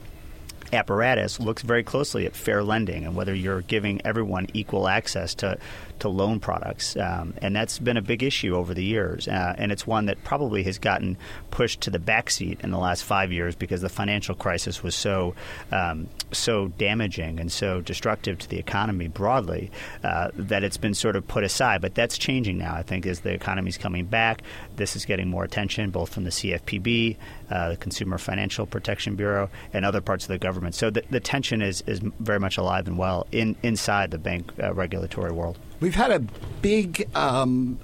apparatus 0.71 1.41
looks 1.41 1.61
very 1.61 1.83
closely 1.83 2.25
at 2.25 2.37
fair 2.37 2.63
lending 2.63 3.03
and 3.03 3.17
whether 3.17 3.35
you're 3.35 3.63
giving 3.63 3.99
everyone 4.05 4.47
equal 4.53 4.87
access 4.87 5.35
to, 5.35 5.57
to 5.99 6.09
loan 6.09 6.39
products. 6.39 6.95
Um, 6.97 7.33
and 7.41 7.55
that's 7.55 7.79
been 7.79 7.97
a 7.97 8.01
big 8.01 8.23
issue 8.23 8.55
over 8.55 8.73
the 8.73 8.83
years. 8.83 9.27
Uh, 9.27 9.55
and 9.57 9.71
it's 9.71 9.87
one 9.87 10.05
that 10.05 10.23
probably 10.23 10.63
has 10.63 10.77
gotten 10.77 11.17
pushed 11.51 11.81
to 11.81 11.89
the 11.89 11.99
backseat 11.99 12.61
in 12.61 12.71
the 12.71 12.77
last 12.77 13.03
five 13.03 13.31
years 13.31 13.55
because 13.55 13.81
the 13.81 13.89
financial 13.89 14.35
crisis 14.35 14.83
was 14.83 14.95
so 14.95 15.35
um, 15.71 16.07
so 16.31 16.67
damaging 16.77 17.39
and 17.39 17.51
so 17.51 17.81
destructive 17.81 18.37
to 18.39 18.49
the 18.49 18.57
economy 18.57 19.07
broadly 19.07 19.71
uh, 20.03 20.31
that 20.35 20.63
it's 20.63 20.77
been 20.77 20.93
sort 20.93 21.15
of 21.15 21.27
put 21.27 21.43
aside. 21.43 21.81
But 21.81 21.95
that's 21.95 22.17
changing 22.17 22.57
now, 22.57 22.75
I 22.75 22.83
think, 22.83 23.05
as 23.05 23.21
the 23.21 23.31
economy 23.31 23.69
is 23.69 23.77
coming 23.77 24.05
back. 24.05 24.41
This 24.75 24.95
is 24.95 25.05
getting 25.05 25.29
more 25.29 25.43
attention 25.43 25.91
both 25.91 26.13
from 26.13 26.23
the 26.25 26.29
CFPB, 26.29 27.17
uh, 27.49 27.69
the 27.69 27.77
Consumer 27.77 28.17
Financial 28.17 28.65
Protection 28.65 29.15
Bureau, 29.15 29.49
and 29.73 29.85
other 29.85 30.01
parts 30.01 30.25
of 30.25 30.29
the 30.29 30.37
government. 30.37 30.75
So 30.75 30.89
the, 30.89 31.03
the 31.09 31.19
tension 31.19 31.61
is, 31.61 31.81
is 31.87 31.99
very 32.19 32.39
much 32.39 32.57
alive 32.57 32.87
and 32.87 32.97
well 32.97 33.27
in, 33.31 33.55
inside 33.63 34.11
the 34.11 34.17
bank 34.17 34.51
uh, 34.61 34.73
regulatory 34.73 35.31
world. 35.31 35.57
We've 35.79 35.95
had 35.95 36.11
a 36.11 36.19
big 36.61 37.09
um, 37.15 37.79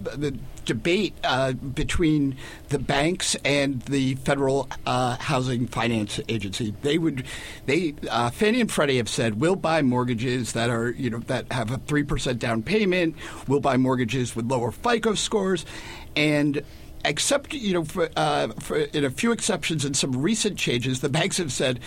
the 0.00 0.36
debate 0.64 1.14
uh, 1.24 1.52
between 1.52 2.36
the 2.68 2.78
banks 2.78 3.34
and 3.44 3.82
the 3.82 4.14
Federal 4.16 4.68
uh, 4.86 5.16
Housing 5.16 5.66
Finance 5.66 6.20
Agency. 6.28 6.74
They 6.82 6.98
would, 6.98 7.24
they 7.66 7.94
uh, 8.08 8.30
Fannie 8.30 8.60
and 8.60 8.70
Freddie 8.70 8.98
have 8.98 9.08
said 9.08 9.40
we'll 9.40 9.56
buy 9.56 9.82
mortgages 9.82 10.52
that 10.52 10.70
are 10.70 10.90
you 10.90 11.10
know 11.10 11.18
that 11.26 11.50
have 11.52 11.70
a 11.70 11.78
three 11.78 12.04
percent 12.04 12.38
down 12.38 12.62
payment. 12.62 13.16
We'll 13.48 13.60
buy 13.60 13.76
mortgages 13.76 14.36
with 14.36 14.50
lower 14.50 14.70
FICO 14.70 15.14
scores, 15.14 15.66
and 16.14 16.62
except 17.04 17.52
you 17.52 17.74
know 17.74 17.84
for, 17.84 18.08
uh, 18.16 18.48
for 18.60 18.78
in 18.78 19.04
a 19.04 19.10
few 19.10 19.32
exceptions 19.32 19.84
and 19.84 19.96
some 19.96 20.22
recent 20.22 20.56
changes, 20.56 21.00
the 21.00 21.08
banks 21.08 21.38
have 21.38 21.52
said 21.52 21.80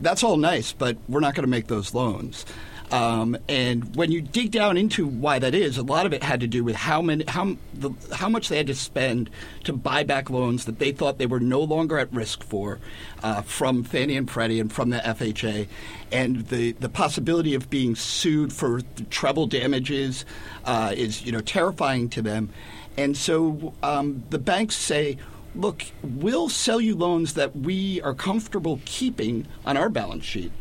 that's 0.00 0.22
all 0.22 0.36
nice, 0.36 0.72
but 0.72 0.98
we're 1.08 1.20
not 1.20 1.34
going 1.34 1.44
to 1.44 1.50
make 1.50 1.68
those 1.68 1.94
loans. 1.94 2.44
Um, 2.92 3.36
and 3.48 3.96
when 3.96 4.12
you 4.12 4.22
dig 4.22 4.52
down 4.52 4.76
into 4.76 5.06
why 5.06 5.38
that 5.40 5.54
is, 5.54 5.76
a 5.76 5.82
lot 5.82 6.06
of 6.06 6.12
it 6.12 6.22
had 6.22 6.40
to 6.40 6.46
do 6.46 6.62
with 6.62 6.76
how 6.76 7.02
many, 7.02 7.24
how, 7.26 7.56
the, 7.74 7.90
how 8.14 8.28
much 8.28 8.48
they 8.48 8.56
had 8.56 8.68
to 8.68 8.74
spend 8.74 9.28
to 9.64 9.72
buy 9.72 10.04
back 10.04 10.30
loans 10.30 10.66
that 10.66 10.78
they 10.78 10.92
thought 10.92 11.18
they 11.18 11.26
were 11.26 11.40
no 11.40 11.60
longer 11.60 11.98
at 11.98 12.12
risk 12.12 12.44
for 12.44 12.78
uh, 13.22 13.42
from 13.42 13.82
Fannie 13.82 14.16
and 14.16 14.30
Freddie 14.30 14.60
and 14.60 14.72
from 14.72 14.90
the 14.90 14.98
FHA, 14.98 15.66
and 16.12 16.46
the, 16.46 16.72
the 16.72 16.88
possibility 16.88 17.54
of 17.54 17.68
being 17.68 17.96
sued 17.96 18.52
for 18.52 18.80
treble 19.10 19.46
damages 19.46 20.24
uh, 20.64 20.92
is 20.96 21.24
you 21.24 21.32
know 21.32 21.40
terrifying 21.40 22.08
to 22.10 22.22
them. 22.22 22.50
And 22.96 23.16
so 23.16 23.74
um, 23.82 24.22
the 24.30 24.38
banks 24.38 24.76
say, 24.76 25.18
look, 25.54 25.84
we'll 26.02 26.48
sell 26.48 26.80
you 26.80 26.94
loans 26.94 27.34
that 27.34 27.56
we 27.56 28.00
are 28.02 28.14
comfortable 28.14 28.80
keeping 28.84 29.46
on 29.64 29.76
our 29.76 29.88
balance 29.88 30.24
sheet. 30.24 30.52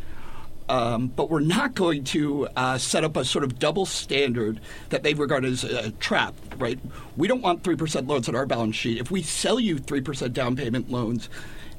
Um, 0.68 1.08
but 1.08 1.30
we're 1.30 1.42
not 1.42 1.76
going 1.76 2.04
to 2.06 2.48
uh, 2.56 2.78
set 2.80 3.04
up 3.04 3.16
a 3.18 3.24
sort 3.24 3.44
of 3.44 3.60
double 3.60 3.86
standard 3.86 4.60
that 4.90 5.04
they 5.04 5.14
regard 5.14 5.46
as 5.46 5.64
a 5.64 5.92
trap, 5.92 6.34
right? 6.58 6.80
We 7.16 7.28
don't 7.28 7.42
want 7.42 7.62
3% 7.62 8.08
loans 8.08 8.28
on 8.28 8.36
our 8.36 8.48
balance 8.48 8.76
sheet. 8.76 8.98
If 8.98 9.12
we 9.12 9.22
sell 9.22 9.60
you 9.60 9.76
3% 9.76 10.34
down 10.34 10.56
payment 10.56 10.90
loans 10.90 11.30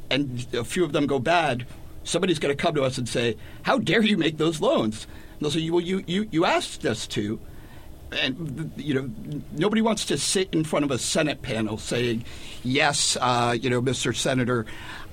and 0.09 0.47
a 0.55 0.62
few 0.62 0.85
of 0.85 0.93
them 0.93 1.07
go 1.07 1.19
bad, 1.19 1.66
somebody's 2.05 2.38
going 2.38 2.57
to 2.57 2.62
come 2.62 2.76
to 2.76 2.85
us 2.85 2.97
and 2.97 3.09
say, 3.09 3.37
How 3.62 3.78
dare 3.78 4.02
you 4.02 4.16
make 4.16 4.38
those 4.38 4.61
loans? 4.61 5.09
And 5.33 5.40
they'll 5.40 5.50
say, 5.50 5.69
Well, 5.69 5.81
you, 5.81 6.05
you, 6.07 6.28
you 6.31 6.45
asked 6.45 6.87
us 6.87 7.09
to 7.09 7.40
and 8.12 8.73
you 8.76 8.95
know 8.95 9.11
nobody 9.52 9.83
wants 9.83 10.05
to 10.07 10.19
sit 10.19 10.52
in 10.52 10.64
front 10.64 10.85
of 10.85 10.90
a 10.90 10.99
Senate 10.99 11.43
panel 11.43 11.78
saying, 11.78 12.25
"Yes, 12.62 13.16
uh, 13.21 13.57
you 13.61 13.69
know, 13.69 13.83
Mr. 13.83 14.14
Senator, 14.14 14.66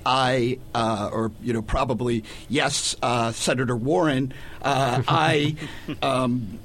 I, 0.06 0.58
uh, 0.74 1.10
or 1.12 1.32
you 1.42 1.52
know, 1.52 1.62
probably 1.62 2.24
yes, 2.48 2.96
uh, 3.02 3.32
Senator 3.32 3.76
Warren, 3.76 4.32
uh, 4.62 5.02
I." 5.08 5.56
Um, 6.02 6.58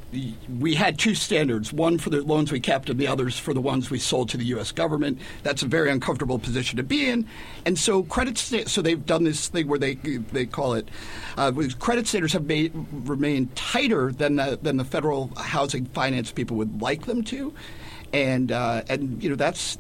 we 0.60 0.74
had 0.74 0.98
two 0.98 1.14
standards: 1.14 1.72
one 1.72 1.98
for 1.98 2.10
the 2.10 2.22
loans 2.22 2.52
we 2.52 2.60
kept, 2.60 2.90
and 2.90 3.00
the 3.00 3.08
others 3.08 3.38
for 3.38 3.54
the 3.54 3.62
ones 3.62 3.90
we 3.90 4.00
sold 4.00 4.30
to 4.30 4.38
the 4.38 4.46
U.S. 4.46 4.72
government. 4.72 5.20
That's 5.44 5.62
a 5.62 5.68
very 5.68 5.92
uncomfortable 5.92 6.40
position 6.40 6.78
to 6.78 6.84
be 6.84 7.08
in, 7.10 7.28
and 7.66 7.78
so 7.78 8.04
credit. 8.04 8.38
Sta- 8.38 8.66
so 8.68 8.82
they've 8.82 9.06
done 9.06 9.24
this 9.24 9.48
thing 9.48 9.68
where 9.68 9.80
they 9.80 9.96
they 9.96 10.46
call 10.46 10.74
it 10.74 10.90
uh, 11.38 11.52
credit 11.80 12.08
standards 12.08 12.34
have 12.34 12.46
made, 12.46 12.72
remained 12.92 13.56
tighter 13.56 14.12
than 14.12 14.36
the, 14.36 14.60
than 14.62 14.78
the 14.78 14.84
federal 14.84 15.32
housing 15.38 15.86
finance 15.86 16.32
people 16.32 16.58
would 16.58 16.82
like 16.82 17.06
them 17.06 17.24
to, 17.24 17.54
and 18.12 18.52
uh, 18.52 18.82
and 18.90 19.22
you 19.24 19.30
know 19.30 19.36
that's 19.36 19.78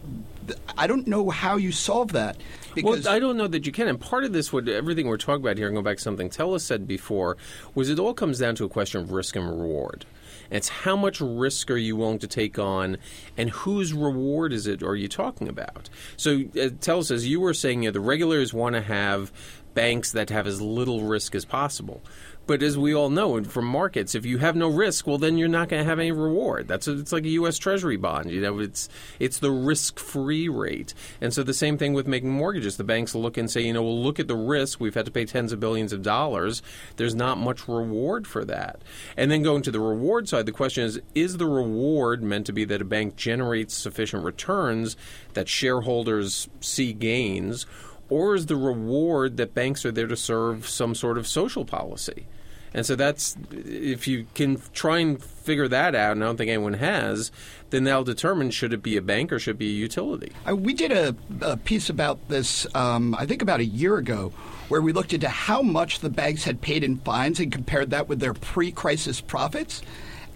I 0.77 0.87
don't 0.87 1.07
know 1.07 1.29
how 1.29 1.57
you 1.57 1.71
solve 1.71 2.11
that. 2.13 2.37
Well, 2.81 3.07
I 3.07 3.19
don't 3.19 3.37
know 3.37 3.47
that 3.47 3.65
you 3.65 3.71
can. 3.71 3.87
And 3.87 3.99
part 3.99 4.23
of 4.23 4.33
this, 4.33 4.53
what 4.53 4.67
everything 4.67 5.07
we're 5.07 5.17
talking 5.17 5.43
about 5.43 5.57
here, 5.57 5.67
and 5.67 5.75
go 5.75 5.81
back 5.81 5.97
to 5.97 6.03
something 6.03 6.29
Telis 6.29 6.61
said 6.61 6.87
before, 6.87 7.37
was 7.75 7.89
it 7.89 7.99
all 7.99 8.13
comes 8.13 8.39
down 8.39 8.55
to 8.55 8.65
a 8.65 8.69
question 8.69 9.01
of 9.01 9.11
risk 9.11 9.35
and 9.35 9.47
reward. 9.47 10.05
And 10.49 10.57
it's 10.57 10.69
how 10.69 10.95
much 10.95 11.21
risk 11.21 11.69
are 11.69 11.77
you 11.77 11.95
willing 11.95 12.19
to 12.19 12.27
take 12.27 12.57
on, 12.57 12.97
and 13.37 13.49
whose 13.49 13.93
reward 13.93 14.53
is 14.53 14.67
it 14.67 14.81
are 14.81 14.95
you 14.95 15.07
talking 15.07 15.47
about? 15.47 15.89
So, 16.17 16.31
uh, 16.31 16.73
Telis 16.79 17.05
says 17.05 17.27
you 17.27 17.39
were 17.39 17.53
saying 17.53 17.83
you 17.83 17.89
know, 17.89 17.93
the 17.93 17.99
regulators 17.99 18.53
want 18.53 18.75
to 18.75 18.81
have 18.81 19.31
banks 19.73 20.11
that 20.13 20.29
have 20.29 20.47
as 20.47 20.61
little 20.61 21.03
risk 21.03 21.35
as 21.35 21.45
possible. 21.45 22.01
But 22.49 22.63
as 22.63 22.79
we 22.79 22.95
all 22.95 23.11
know 23.11 23.43
from 23.43 23.65
markets, 23.65 24.15
if 24.15 24.25
you 24.25 24.39
have 24.39 24.55
no 24.55 24.69
risk, 24.69 25.05
well, 25.05 25.19
then 25.19 25.37
you're 25.37 25.47
not 25.47 25.69
going 25.69 25.83
to 25.83 25.87
have 25.87 25.99
any 25.99 26.11
reward. 26.11 26.67
That's 26.67 26.87
a, 26.87 26.97
it's 26.97 27.11
like 27.11 27.23
a 27.25 27.29
U.S. 27.29 27.59
Treasury 27.59 27.95
bond. 27.95 28.31
You 28.31 28.41
know, 28.41 28.57
it's 28.57 28.89
it's 29.19 29.37
the 29.37 29.51
risk-free 29.51 30.49
rate. 30.49 30.95
And 31.21 31.31
so 31.31 31.43
the 31.43 31.53
same 31.53 31.77
thing 31.77 31.93
with 31.93 32.07
making 32.07 32.31
mortgages. 32.31 32.77
The 32.77 32.83
banks 32.83 33.13
look 33.13 33.37
and 33.37 33.51
say, 33.51 33.61
you 33.61 33.73
know, 33.73 33.83
well, 33.83 34.01
look 34.01 34.19
at 34.19 34.27
the 34.27 34.35
risk. 34.35 34.79
We've 34.79 34.95
had 34.95 35.05
to 35.05 35.11
pay 35.11 35.25
tens 35.25 35.51
of 35.51 35.59
billions 35.59 35.93
of 35.93 36.01
dollars. 36.01 36.63
There's 36.95 37.13
not 37.13 37.37
much 37.37 37.67
reward 37.67 38.25
for 38.25 38.43
that. 38.45 38.81
And 39.15 39.29
then 39.29 39.43
going 39.43 39.61
to 39.61 39.71
the 39.71 39.79
reward 39.79 40.27
side, 40.27 40.47
the 40.47 40.51
question 40.51 40.85
is: 40.85 40.99
Is 41.13 41.37
the 41.37 41.45
reward 41.45 42.23
meant 42.23 42.47
to 42.47 42.51
be 42.51 42.65
that 42.65 42.81
a 42.81 42.83
bank 42.83 43.15
generates 43.15 43.75
sufficient 43.75 44.23
returns 44.23 44.97
that 45.35 45.47
shareholders 45.47 46.49
see 46.61 46.93
gains? 46.93 47.67
or 48.11 48.33
is 48.33 48.47
the 48.47 48.55
reward 48.55 49.37
that 49.37 49.53
banks 49.53 49.85
are 49.85 49.91
there 49.91 50.07
to 50.07 50.17
serve 50.17 50.67
some 50.67 50.95
sort 50.95 51.15
of 51.15 51.27
social 51.27 51.63
policy? 51.63 52.25
And 52.73 52.85
so 52.85 52.95
that's 52.95 53.35
if 53.51 54.07
you 54.07 54.27
can 54.35 54.61
try 54.73 54.99
and 54.99 55.21
figure 55.21 55.67
that 55.67 55.95
out, 55.95 56.13
and 56.13 56.23
I 56.23 56.27
don't 56.27 56.37
think 56.37 56.49
anyone 56.49 56.73
has, 56.73 57.31
then 57.69 57.83
they'll 57.83 58.03
determine 58.03 58.51
should 58.51 58.73
it 58.73 58.83
be 58.83 58.97
a 58.97 59.01
bank 59.01 59.31
or 59.31 59.39
should 59.39 59.55
it 59.55 59.59
be 59.59 59.69
a 59.69 59.77
utility. 59.77 60.31
Uh, 60.47 60.55
we 60.55 60.73
did 60.73 60.91
a, 60.91 61.15
a, 61.41 61.57
piece 61.57 61.89
about 61.89 62.29
this, 62.29 62.67
um, 62.75 63.15
I 63.15 63.25
think 63.25 63.41
about 63.41 63.59
a 63.59 63.65
year 63.65 63.97
ago, 63.97 64.31
where 64.67 64.81
we 64.81 64.93
looked 64.93 65.13
into 65.13 65.29
how 65.29 65.61
much 65.61 65.99
the 65.99 66.09
banks 66.09 66.43
had 66.43 66.61
paid 66.61 66.83
in 66.83 66.97
fines 66.97 67.39
and 67.39 67.51
compared 67.51 67.89
that 67.91 68.07
with 68.07 68.19
their 68.19 68.33
pre-crisis 68.33 69.21
profits, 69.21 69.81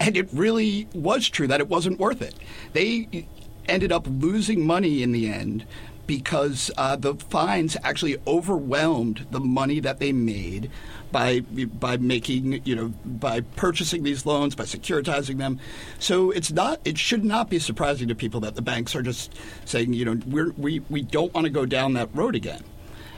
and 0.00 0.16
it 0.16 0.28
really 0.32 0.88
was 0.94 1.28
true 1.28 1.46
that 1.46 1.60
it 1.60 1.68
wasn't 1.68 1.98
worth 1.98 2.22
it. 2.22 2.34
They 2.72 3.26
ended 3.68 3.92
up 3.92 4.06
losing 4.08 4.66
money 4.66 5.02
in 5.02 5.12
the 5.12 5.30
end 5.30 5.64
because 6.06 6.70
uh, 6.76 6.96
the 6.96 7.14
fines 7.14 7.76
actually 7.82 8.16
overwhelmed 8.26 9.26
the 9.30 9.40
money 9.40 9.80
that 9.80 9.98
they 9.98 10.12
made 10.12 10.70
by 11.14 11.40
by 11.40 11.96
making 11.96 12.60
you 12.64 12.74
know 12.74 12.88
by 13.04 13.40
purchasing 13.40 14.02
these 14.02 14.26
loans 14.26 14.54
by 14.54 14.64
securitizing 14.64 15.38
them. 15.38 15.60
So 15.98 16.30
it's 16.30 16.50
not 16.50 16.80
it 16.84 16.98
should 16.98 17.24
not 17.24 17.48
be 17.48 17.58
surprising 17.58 18.08
to 18.08 18.14
people 18.14 18.40
that 18.40 18.56
the 18.56 18.62
banks 18.62 18.94
are 18.96 19.02
just 19.02 19.32
saying 19.64 19.92
you 19.92 20.04
know 20.04 20.20
we're, 20.26 20.50
we 20.52 20.80
we 20.90 21.02
don't 21.02 21.32
want 21.32 21.44
to 21.44 21.50
go 21.50 21.66
down 21.66 21.94
that 21.94 22.08
road 22.14 22.34
again, 22.34 22.62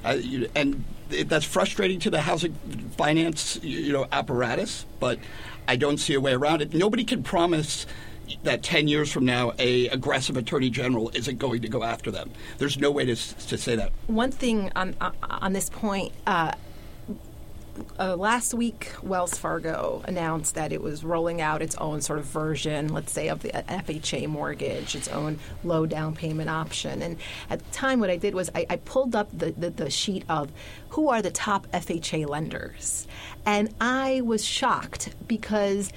uh, 0.04 0.18
and 0.54 0.84
that's 1.08 1.46
frustrating 1.46 1.98
to 2.00 2.10
the 2.10 2.20
housing 2.20 2.52
finance 2.96 3.58
you 3.62 3.92
know 3.92 4.06
apparatus. 4.12 4.84
But 5.00 5.18
I 5.66 5.76
don't 5.76 5.98
see 5.98 6.14
a 6.14 6.20
way 6.20 6.34
around 6.34 6.62
it. 6.62 6.74
Nobody 6.74 7.02
can 7.02 7.22
promise 7.22 7.86
that 8.42 8.62
10 8.62 8.88
years 8.88 9.12
from 9.12 9.24
now 9.24 9.52
a 9.58 9.88
aggressive 9.88 10.36
attorney 10.36 10.70
general 10.70 11.10
isn't 11.14 11.38
going 11.38 11.62
to 11.62 11.68
go 11.68 11.82
after 11.82 12.10
them 12.10 12.30
there's 12.58 12.78
no 12.78 12.90
way 12.90 13.04
to, 13.04 13.14
to 13.14 13.58
say 13.58 13.76
that 13.76 13.92
one 14.06 14.30
thing 14.30 14.70
on, 14.76 14.94
on 15.22 15.52
this 15.52 15.70
point 15.70 16.12
uh, 16.26 16.52
uh, 17.98 18.16
last 18.16 18.54
week, 18.54 18.92
Wells 19.02 19.36
Fargo 19.36 20.02
announced 20.06 20.54
that 20.54 20.72
it 20.72 20.82
was 20.82 21.04
rolling 21.04 21.40
out 21.40 21.62
its 21.62 21.74
own 21.76 22.00
sort 22.00 22.18
of 22.18 22.24
version, 22.24 22.88
let's 22.88 23.12
say, 23.12 23.28
of 23.28 23.42
the 23.42 23.50
FHA 23.50 24.28
mortgage, 24.28 24.94
its 24.94 25.08
own 25.08 25.38
low 25.64 25.86
down 25.86 26.14
payment 26.14 26.50
option. 26.50 27.02
And 27.02 27.16
at 27.50 27.58
the 27.58 27.70
time, 27.72 28.00
what 28.00 28.10
I 28.10 28.16
did 28.16 28.34
was 28.34 28.50
I, 28.54 28.66
I 28.70 28.76
pulled 28.76 29.14
up 29.14 29.28
the, 29.36 29.52
the, 29.52 29.70
the 29.70 29.90
sheet 29.90 30.24
of 30.28 30.50
who 30.90 31.08
are 31.08 31.22
the 31.22 31.30
top 31.30 31.66
FHA 31.72 32.28
lenders. 32.28 33.06
And 33.44 33.74
I 33.80 34.22
was 34.22 34.44
shocked 34.44 35.14
because 35.26 35.92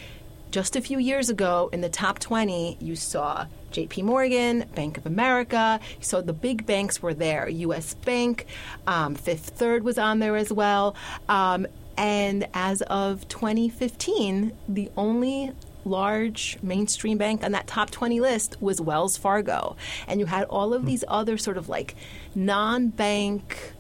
just 0.52 0.76
a 0.76 0.82
few 0.82 1.00
years 1.00 1.30
ago, 1.30 1.70
in 1.72 1.82
the 1.82 1.90
top 1.90 2.20
20, 2.20 2.78
you 2.80 2.96
saw 2.96 3.46
JP 3.72 4.04
Morgan, 4.04 4.66
Bank 4.76 4.98
of 4.98 5.06
America. 5.06 5.80
So 6.00 6.22
the 6.22 6.34
big 6.34 6.66
banks 6.66 7.02
were 7.02 7.14
there. 7.14 7.48
US 7.48 7.94
Bank, 7.94 8.48
um, 8.88 9.16
Fifth 9.16 9.50
Third 9.50 9.84
was 9.84 9.98
on 9.98 10.20
there 10.20 10.36
as 10.36 10.52
well. 10.52 10.96
Um, 11.28 11.68
and 11.98 12.48
as 12.54 12.82
of 12.84 13.28
2015, 13.28 14.54
the 14.68 14.90
only 14.98 15.52
large 15.86 16.58
mainstream 16.62 17.18
bank 17.18 17.44
on 17.44 17.52
that 17.52 17.68
top 17.68 17.90
20 17.90 18.20
list 18.20 18.62
was 18.62 18.82
Wells 18.82 19.18
Fargo. 19.18 19.76
And 20.08 20.20
you 20.20 20.26
had 20.26 20.46
all 20.46 20.74
of 20.74 20.86
these 20.86 21.04
other 21.08 21.38
sort 21.38 21.58
of 21.58 21.70
like 21.70 21.96
non 22.34 22.88
bank, 22.88 23.74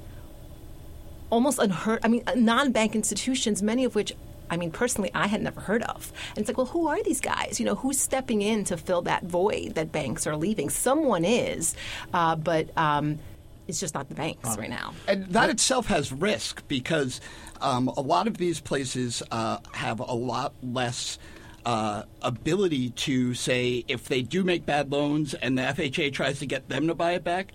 almost 1.29 1.59
unheard, 1.59 1.99
I 2.03 2.09
mean, 2.09 2.23
non 2.35 2.71
bank 2.71 2.93
institutions, 2.93 3.63
many 3.63 3.85
of 3.85 3.95
which 3.95 4.13
I 4.49 4.57
mean, 4.57 4.71
personally, 4.71 5.11
I 5.13 5.27
had 5.27 5.41
never 5.41 5.61
heard 5.61 5.83
of. 5.83 6.11
And 6.29 6.39
it's 6.39 6.49
like, 6.49 6.57
well, 6.57 6.65
who 6.65 6.87
are 6.87 7.01
these 7.03 7.21
guys? 7.21 7.59
You 7.59 7.65
know, 7.65 7.75
who's 7.75 7.99
stepping 7.99 8.41
in 8.41 8.63
to 8.65 8.77
fill 8.77 9.01
that 9.03 9.23
void 9.23 9.75
that 9.75 9.91
banks 9.91 10.25
are 10.27 10.35
leaving? 10.35 10.69
Someone 10.69 11.25
is, 11.25 11.75
uh, 12.13 12.35
but 12.35 12.75
um, 12.77 13.19
it's 13.67 13.79
just 13.79 13.93
not 13.93 14.09
the 14.09 14.15
banks 14.15 14.57
right 14.57 14.69
now. 14.69 14.93
And 15.07 15.25
that 15.27 15.49
itself 15.49 15.87
has 15.87 16.11
risk 16.11 16.67
because 16.67 17.21
um, 17.61 17.87
a 17.89 18.01
lot 18.01 18.27
of 18.27 18.37
these 18.37 18.59
places 18.59 19.21
uh, 19.31 19.57
have 19.73 19.99
a 19.99 20.13
lot 20.13 20.53
less. 20.63 21.17
Uh, 21.65 22.03
ability 22.21 22.89
to 22.91 23.33
say 23.33 23.83
if 23.89 24.05
they 24.05 24.21
do 24.21 24.45
make 24.45 24.65
bad 24.65 24.89
loans 24.89 25.33
and 25.33 25.57
the 25.57 25.61
FHA 25.61 26.11
tries 26.13 26.39
to 26.39 26.45
get 26.45 26.69
them 26.69 26.87
to 26.87 26.95
buy 26.95 27.11
it 27.11 27.23
back, 27.23 27.51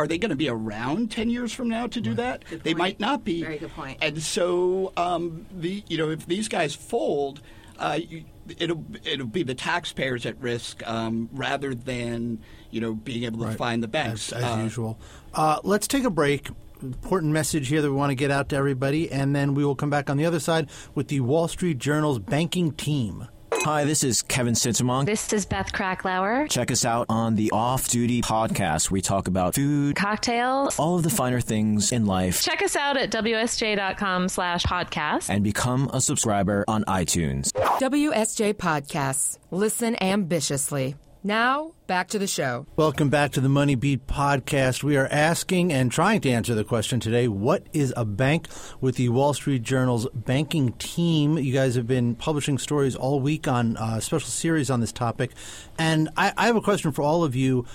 are 0.00 0.06
they 0.06 0.16
going 0.18 0.30
to 0.30 0.36
be 0.36 0.48
around 0.48 1.10
10 1.10 1.28
years 1.30 1.52
from 1.52 1.68
now 1.68 1.86
to 1.86 2.00
do 2.00 2.14
that? 2.14 2.42
They 2.62 2.72
might 2.74 2.98
not 2.98 3.22
be. 3.22 3.42
Very 3.42 3.58
good 3.58 3.70
point. 3.72 3.98
And 4.00 4.22
so, 4.22 4.92
um, 4.96 5.46
the 5.52 5.84
you 5.88 5.98
know, 5.98 6.08
if 6.10 6.26
these 6.26 6.48
guys 6.48 6.74
fold, 6.74 7.40
uh, 7.78 7.98
you, 8.08 8.24
it'll 8.58 8.82
it'll 9.04 9.26
be 9.26 9.42
the 9.42 9.54
taxpayers 9.54 10.24
at 10.24 10.40
risk 10.40 10.86
um, 10.88 11.28
rather 11.32 11.74
than 11.74 12.38
you 12.70 12.80
know 12.80 12.94
being 12.94 13.24
able 13.24 13.40
to 13.40 13.46
Right. 13.46 13.56
find 13.58 13.82
the 13.82 13.88
banks. 13.88 14.32
as, 14.32 14.42
as 14.42 14.58
Uh, 14.58 14.62
usual. 14.62 14.98
Uh, 15.34 15.58
let's 15.64 15.86
take 15.86 16.04
a 16.04 16.10
break. 16.10 16.48
Important 16.82 17.32
message 17.34 17.68
here 17.68 17.82
that 17.82 17.90
we 17.90 17.94
want 17.96 18.10
to 18.10 18.14
get 18.14 18.30
out 18.30 18.48
to 18.48 18.56
everybody, 18.56 19.12
and 19.12 19.36
then 19.36 19.54
we 19.54 19.66
will 19.66 19.74
come 19.76 19.90
back 19.90 20.08
on 20.08 20.16
the 20.16 20.24
other 20.24 20.40
side 20.40 20.70
with 20.94 21.08
the 21.08 21.20
Wall 21.20 21.46
Street 21.46 21.76
Journal's 21.78 22.18
banking 22.18 22.72
team. 22.72 23.28
Hi, 23.62 23.84
this 23.84 24.02
is 24.02 24.22
Kevin 24.22 24.54
Sintumuang. 24.54 25.04
This 25.04 25.32
is 25.34 25.44
Beth 25.44 25.70
Kracklauer. 25.72 26.48
Check 26.50 26.70
us 26.70 26.84
out 26.86 27.04
on 27.10 27.34
the 27.34 27.50
Off 27.52 27.88
Duty 27.88 28.22
Podcast. 28.22 28.90
We 28.90 29.02
talk 29.02 29.28
about 29.28 29.54
food, 29.54 29.96
Cocktails. 29.96 30.78
all 30.78 30.96
of 30.96 31.02
the 31.02 31.10
finer 31.10 31.40
things 31.42 31.92
in 31.92 32.06
life, 32.06 32.42
Check 32.42 32.62
us 32.62 32.74
out 32.74 32.96
at 32.96 33.10
wsj.com 33.10 34.28
slash 34.30 34.62
podcast. 34.64 35.28
and 35.28 35.44
become 35.44 35.90
a 35.92 36.00
subscriber 36.00 36.64
on 36.68 36.84
iTunes. 36.84 37.52
WSJ 37.80 38.54
Podcasts. 38.54 39.36
Listen 39.50 39.94
ambitiously. 40.02 40.96
Now, 41.22 41.72
back 41.86 42.08
to 42.08 42.18
the 42.18 42.26
show. 42.26 42.64
Welcome 42.76 43.10
back 43.10 43.32
to 43.32 43.42
the 43.42 43.48
Money 43.50 43.74
Beat 43.74 44.06
podcast. 44.06 44.82
We 44.82 44.96
are 44.96 45.06
asking 45.08 45.70
and 45.70 45.92
trying 45.92 46.22
to 46.22 46.30
answer 46.30 46.54
the 46.54 46.64
question 46.64 46.98
today 46.98 47.28
what 47.28 47.66
is 47.74 47.92
a 47.94 48.06
bank 48.06 48.48
with 48.80 48.96
the 48.96 49.10
Wall 49.10 49.34
Street 49.34 49.62
Journal's 49.62 50.08
banking 50.14 50.72
team? 50.74 51.36
You 51.36 51.52
guys 51.52 51.74
have 51.74 51.86
been 51.86 52.14
publishing 52.14 52.56
stories 52.56 52.96
all 52.96 53.20
week 53.20 53.46
on 53.46 53.76
uh, 53.76 53.96
a 53.98 54.00
special 54.00 54.30
series 54.30 54.70
on 54.70 54.80
this 54.80 54.92
topic. 54.92 55.32
And 55.78 56.08
I, 56.16 56.32
I 56.38 56.46
have 56.46 56.56
a 56.56 56.62
question 56.62 56.90
for 56.90 57.02
all 57.02 57.22
of 57.22 57.36
you. 57.36 57.66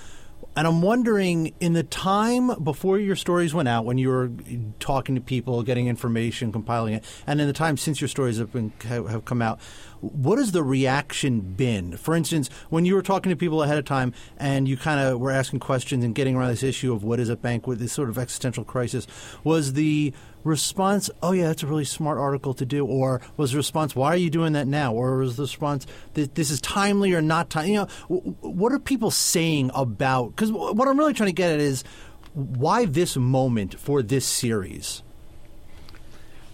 And 0.56 0.66
I'm 0.66 0.80
wondering, 0.80 1.54
in 1.60 1.74
the 1.74 1.82
time 1.82 2.62
before 2.64 2.98
your 2.98 3.14
stories 3.14 3.52
went 3.52 3.68
out, 3.68 3.84
when 3.84 3.98
you 3.98 4.08
were 4.08 4.30
talking 4.80 5.14
to 5.14 5.20
people, 5.20 5.62
getting 5.62 5.86
information, 5.86 6.50
compiling 6.50 6.94
it, 6.94 7.04
and 7.26 7.42
in 7.42 7.46
the 7.46 7.52
time 7.52 7.76
since 7.76 8.00
your 8.00 8.08
stories 8.08 8.38
have 8.38 8.52
been 8.52 8.72
have 8.88 9.26
come 9.26 9.42
out, 9.42 9.60
what 10.00 10.38
has 10.38 10.52
the 10.52 10.62
reaction 10.62 11.40
been? 11.40 11.96
For 11.98 12.16
instance, 12.16 12.48
when 12.70 12.86
you 12.86 12.94
were 12.94 13.02
talking 13.02 13.28
to 13.28 13.36
people 13.36 13.62
ahead 13.62 13.76
of 13.76 13.84
time, 13.84 14.14
and 14.38 14.66
you 14.66 14.78
kind 14.78 14.98
of 14.98 15.20
were 15.20 15.30
asking 15.30 15.60
questions 15.60 16.02
and 16.02 16.14
getting 16.14 16.36
around 16.36 16.48
this 16.48 16.62
issue 16.62 16.94
of 16.94 17.04
what 17.04 17.20
is 17.20 17.28
a 17.28 17.36
bank 17.36 17.66
with 17.66 17.78
this 17.78 17.92
sort 17.92 18.08
of 18.08 18.16
existential 18.16 18.64
crisis, 18.64 19.06
was 19.44 19.74
the 19.74 20.14
response, 20.46 21.10
"Oh 21.22 21.32
yeah, 21.32 21.48
that's 21.48 21.62
a 21.62 21.66
really 21.66 21.84
smart 21.84 22.18
article 22.18 22.54
to 22.54 22.64
do," 22.64 22.86
or 22.86 23.20
was 23.36 23.52
the 23.52 23.58
response, 23.58 23.94
"Why 23.94 24.08
are 24.08 24.16
you 24.16 24.30
doing 24.30 24.52
that 24.54 24.66
now?" 24.66 24.94
or 24.94 25.18
was 25.18 25.36
the 25.36 25.42
response, 25.42 25.86
"This 26.14 26.50
is 26.50 26.60
timely 26.60 27.12
or 27.12 27.20
not 27.20 27.50
timely?" 27.50 27.72
You 27.72 27.86
know, 28.08 28.36
what 28.40 28.72
are 28.72 28.78
people 28.78 29.10
saying 29.10 29.70
about? 29.74 30.30
Because 30.30 30.52
what 30.52 30.88
I'm 30.88 30.98
really 30.98 31.14
trying 31.14 31.28
to 31.28 31.34
get 31.34 31.52
at 31.52 31.60
is 31.60 31.84
why 32.34 32.84
this 32.84 33.16
moment 33.16 33.78
for 33.78 34.02
this 34.02 34.24
series. 34.24 35.02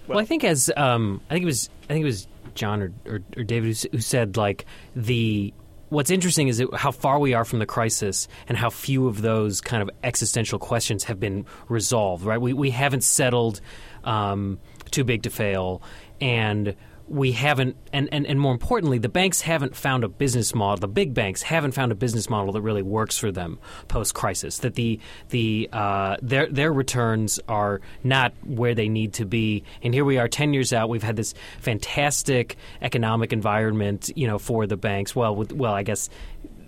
Well, 0.06 0.18
I 0.18 0.24
think 0.24 0.44
as 0.44 0.70
um, 0.76 1.20
I 1.28 1.34
think 1.34 1.42
it 1.42 1.46
was 1.46 1.70
I 1.84 1.92
think 1.92 2.02
it 2.02 2.06
was 2.06 2.26
John 2.54 2.82
or, 2.82 2.92
or, 3.06 3.20
or 3.36 3.44
David 3.44 3.76
who, 3.76 3.88
who 3.92 4.00
said 4.00 4.36
like 4.36 4.66
the 4.96 5.52
what's 5.92 6.10
interesting 6.10 6.48
is 6.48 6.62
how 6.74 6.90
far 6.90 7.18
we 7.18 7.34
are 7.34 7.44
from 7.44 7.58
the 7.58 7.66
crisis 7.66 8.26
and 8.48 8.56
how 8.56 8.70
few 8.70 9.06
of 9.06 9.20
those 9.20 9.60
kind 9.60 9.82
of 9.82 9.90
existential 10.02 10.58
questions 10.58 11.04
have 11.04 11.20
been 11.20 11.44
resolved. 11.68 12.24
Right, 12.24 12.40
we 12.40 12.52
we 12.52 12.70
haven't 12.70 13.04
settled 13.04 13.60
um, 14.04 14.58
too 14.90 15.04
big 15.04 15.22
to 15.24 15.30
fail, 15.30 15.82
and 16.20 16.74
we 17.12 17.32
haven't, 17.32 17.76
and, 17.92 18.08
and, 18.10 18.26
and 18.26 18.40
more 18.40 18.52
importantly, 18.52 18.96
the 18.96 19.10
banks 19.10 19.42
haven't 19.42 19.76
found 19.76 20.02
a 20.02 20.08
business 20.08 20.54
model. 20.54 20.78
The 20.78 20.88
big 20.88 21.12
banks 21.12 21.42
haven't 21.42 21.72
found 21.72 21.92
a 21.92 21.94
business 21.94 22.30
model 22.30 22.52
that 22.54 22.62
really 22.62 22.82
works 22.82 23.18
for 23.18 23.30
them 23.30 23.58
post 23.88 24.14
crisis. 24.14 24.58
That 24.58 24.76
the 24.76 24.98
the 25.28 25.68
uh, 25.72 26.16
their 26.22 26.46
their 26.46 26.72
returns 26.72 27.38
are 27.48 27.82
not 28.02 28.32
where 28.44 28.74
they 28.74 28.88
need 28.88 29.12
to 29.14 29.26
be. 29.26 29.62
And 29.82 29.92
here 29.92 30.06
we 30.06 30.16
are, 30.16 30.26
ten 30.26 30.54
years 30.54 30.72
out. 30.72 30.88
We've 30.88 31.02
had 31.02 31.16
this 31.16 31.34
fantastic 31.60 32.56
economic 32.80 33.32
environment, 33.34 34.10
you 34.16 34.26
know, 34.26 34.38
for 34.38 34.66
the 34.66 34.78
banks. 34.78 35.14
Well, 35.14 35.36
with, 35.36 35.52
well, 35.52 35.74
I 35.74 35.82
guess 35.82 36.08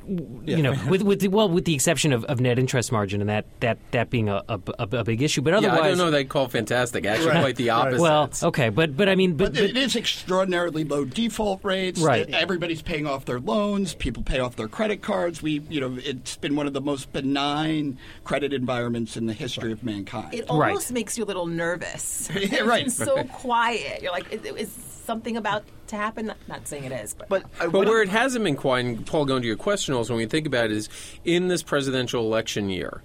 you 0.06 0.62
know, 0.62 0.74
with 0.88 1.02
with 1.02 1.20
the, 1.20 1.28
well, 1.28 1.48
with 1.48 1.64
the 1.64 1.74
exception 1.74 2.12
of, 2.12 2.24
of 2.24 2.40
net 2.40 2.58
interest 2.58 2.92
margin 2.92 3.20
and 3.20 3.30
that 3.30 3.46
that, 3.60 3.78
that 3.92 4.10
being 4.10 4.28
a, 4.28 4.42
a, 4.48 4.60
a 4.78 5.04
big 5.04 5.22
issue, 5.22 5.40
but 5.42 5.50
Yeah, 5.50 5.68
otherwise, 5.70 5.80
I 5.80 5.88
don't 5.88 5.98
know. 5.98 6.10
They 6.10 6.24
call 6.24 6.48
fantastic. 6.48 7.06
Actually, 7.06 7.30
quite 7.32 7.56
the 7.56 7.70
opposite. 7.70 8.00
well, 8.00 8.30
okay, 8.42 8.68
but 8.68 8.96
but 8.96 9.08
I 9.08 9.14
mean, 9.14 9.36
but, 9.36 9.54
But 9.54 9.62
it 9.62 9.76
is 9.76 9.96
extraordinarily 9.96 10.84
low 10.84 11.04
default 11.04 11.64
rates. 11.64 12.00
Right. 12.00 12.28
Everybody's 12.30 12.82
paying 12.82 13.06
off 13.06 13.24
their 13.24 13.40
loans. 13.40 13.94
People 13.94 14.22
pay 14.22 14.40
off 14.40 14.56
their 14.56 14.68
credit 14.68 15.02
cards. 15.02 15.42
We, 15.42 15.60
you 15.70 15.80
know, 15.80 15.96
it's 16.02 16.36
been 16.36 16.56
one 16.56 16.66
of 16.66 16.72
the 16.72 16.80
most 16.80 17.12
benign 17.12 17.98
credit 18.24 18.52
environments 18.52 19.16
in 19.16 19.26
the 19.26 19.32
history 19.32 19.72
of 19.72 19.82
mankind. 19.84 20.34
It 20.34 20.44
Right. 20.50 20.68
almost 20.68 20.92
makes 20.92 21.16
you 21.18 21.24
a 21.24 21.26
little 21.26 21.46
nervous. 21.46 22.28
Yeah, 22.44 22.60
right. 22.60 22.86
It's 22.86 22.96
so 22.96 23.24
quiet. 23.24 24.02
You're 24.02 24.12
like, 24.12 24.30
is, 24.32 24.44
is 24.44 24.93
something 25.04 25.36
about 25.36 25.64
to 25.88 25.96
happen? 25.96 26.26
Not, 26.26 26.36
not 26.48 26.66
saying 26.66 26.84
it 26.84 26.92
is, 26.92 27.14
but, 27.14 27.28
But, 27.28 27.42
uh, 27.60 27.68
But 27.68 27.86
where 27.86 27.98
I'm- 28.00 28.08
it 28.08 28.10
hasn't 28.10 28.44
been 28.44 28.56
quiet, 28.56 28.86
and 28.86 29.06
Paul, 29.06 29.24
going 29.26 29.42
to 29.42 29.48
your 29.48 29.56
question 29.56 29.94
also, 29.94 30.14
when 30.14 30.18
we 30.18 30.26
think 30.26 30.46
about 30.46 30.66
it, 30.66 30.72
is 30.72 30.88
in 31.24 31.48
this 31.48 31.62
presidential 31.62 32.24
election 32.24 32.68
year, 32.70 33.02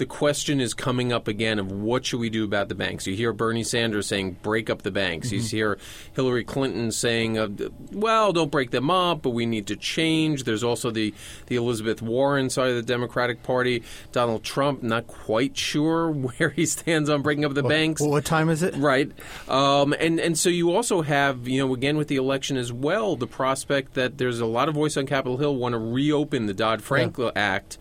the 0.00 0.06
question 0.06 0.60
is 0.62 0.72
coming 0.72 1.12
up 1.12 1.28
again 1.28 1.58
of 1.58 1.70
what 1.70 2.06
should 2.06 2.20
we 2.20 2.30
do 2.30 2.42
about 2.42 2.70
the 2.70 2.74
banks. 2.74 3.06
You 3.06 3.14
hear 3.14 3.34
Bernie 3.34 3.62
Sanders 3.62 4.06
saying 4.06 4.38
break 4.42 4.70
up 4.70 4.80
the 4.80 4.90
banks. 4.90 5.30
You 5.30 5.42
hear 5.42 5.78
Hillary 6.14 6.42
Clinton 6.42 6.90
saying, 6.90 7.36
uh, 7.36 7.48
well, 7.92 8.32
don't 8.32 8.50
break 8.50 8.70
them 8.70 8.90
up, 8.90 9.20
but 9.20 9.30
we 9.30 9.44
need 9.44 9.66
to 9.66 9.76
change. 9.76 10.44
There's 10.44 10.64
also 10.64 10.90
the, 10.90 11.12
the 11.48 11.56
Elizabeth 11.56 12.00
Warren 12.00 12.48
side 12.48 12.70
of 12.70 12.76
the 12.76 12.82
Democratic 12.82 13.42
Party. 13.42 13.82
Donald 14.10 14.42
Trump, 14.42 14.82
not 14.82 15.06
quite 15.06 15.54
sure 15.54 16.10
where 16.10 16.48
he 16.48 16.64
stands 16.64 17.10
on 17.10 17.20
breaking 17.20 17.44
up 17.44 17.52
the 17.52 17.62
banks. 17.62 18.00
Well, 18.00 18.08
what 18.08 18.24
time 18.24 18.48
is 18.48 18.62
it? 18.62 18.74
Right. 18.76 19.12
Um, 19.50 19.92
and, 20.00 20.18
and 20.18 20.38
so 20.38 20.48
you 20.48 20.74
also 20.74 21.02
have, 21.02 21.46
you 21.46 21.60
know, 21.60 21.74
again 21.74 21.98
with 21.98 22.08
the 22.08 22.16
election 22.16 22.56
as 22.56 22.72
well, 22.72 23.16
the 23.16 23.26
prospect 23.26 23.92
that 23.94 24.16
there's 24.16 24.40
a 24.40 24.46
lot 24.46 24.70
of 24.70 24.74
voice 24.74 24.96
on 24.96 25.04
Capitol 25.04 25.36
Hill 25.36 25.56
want 25.56 25.74
to 25.74 25.78
reopen 25.78 26.46
the 26.46 26.54
Dodd 26.54 26.82
Frank 26.82 27.18
Act 27.36 27.76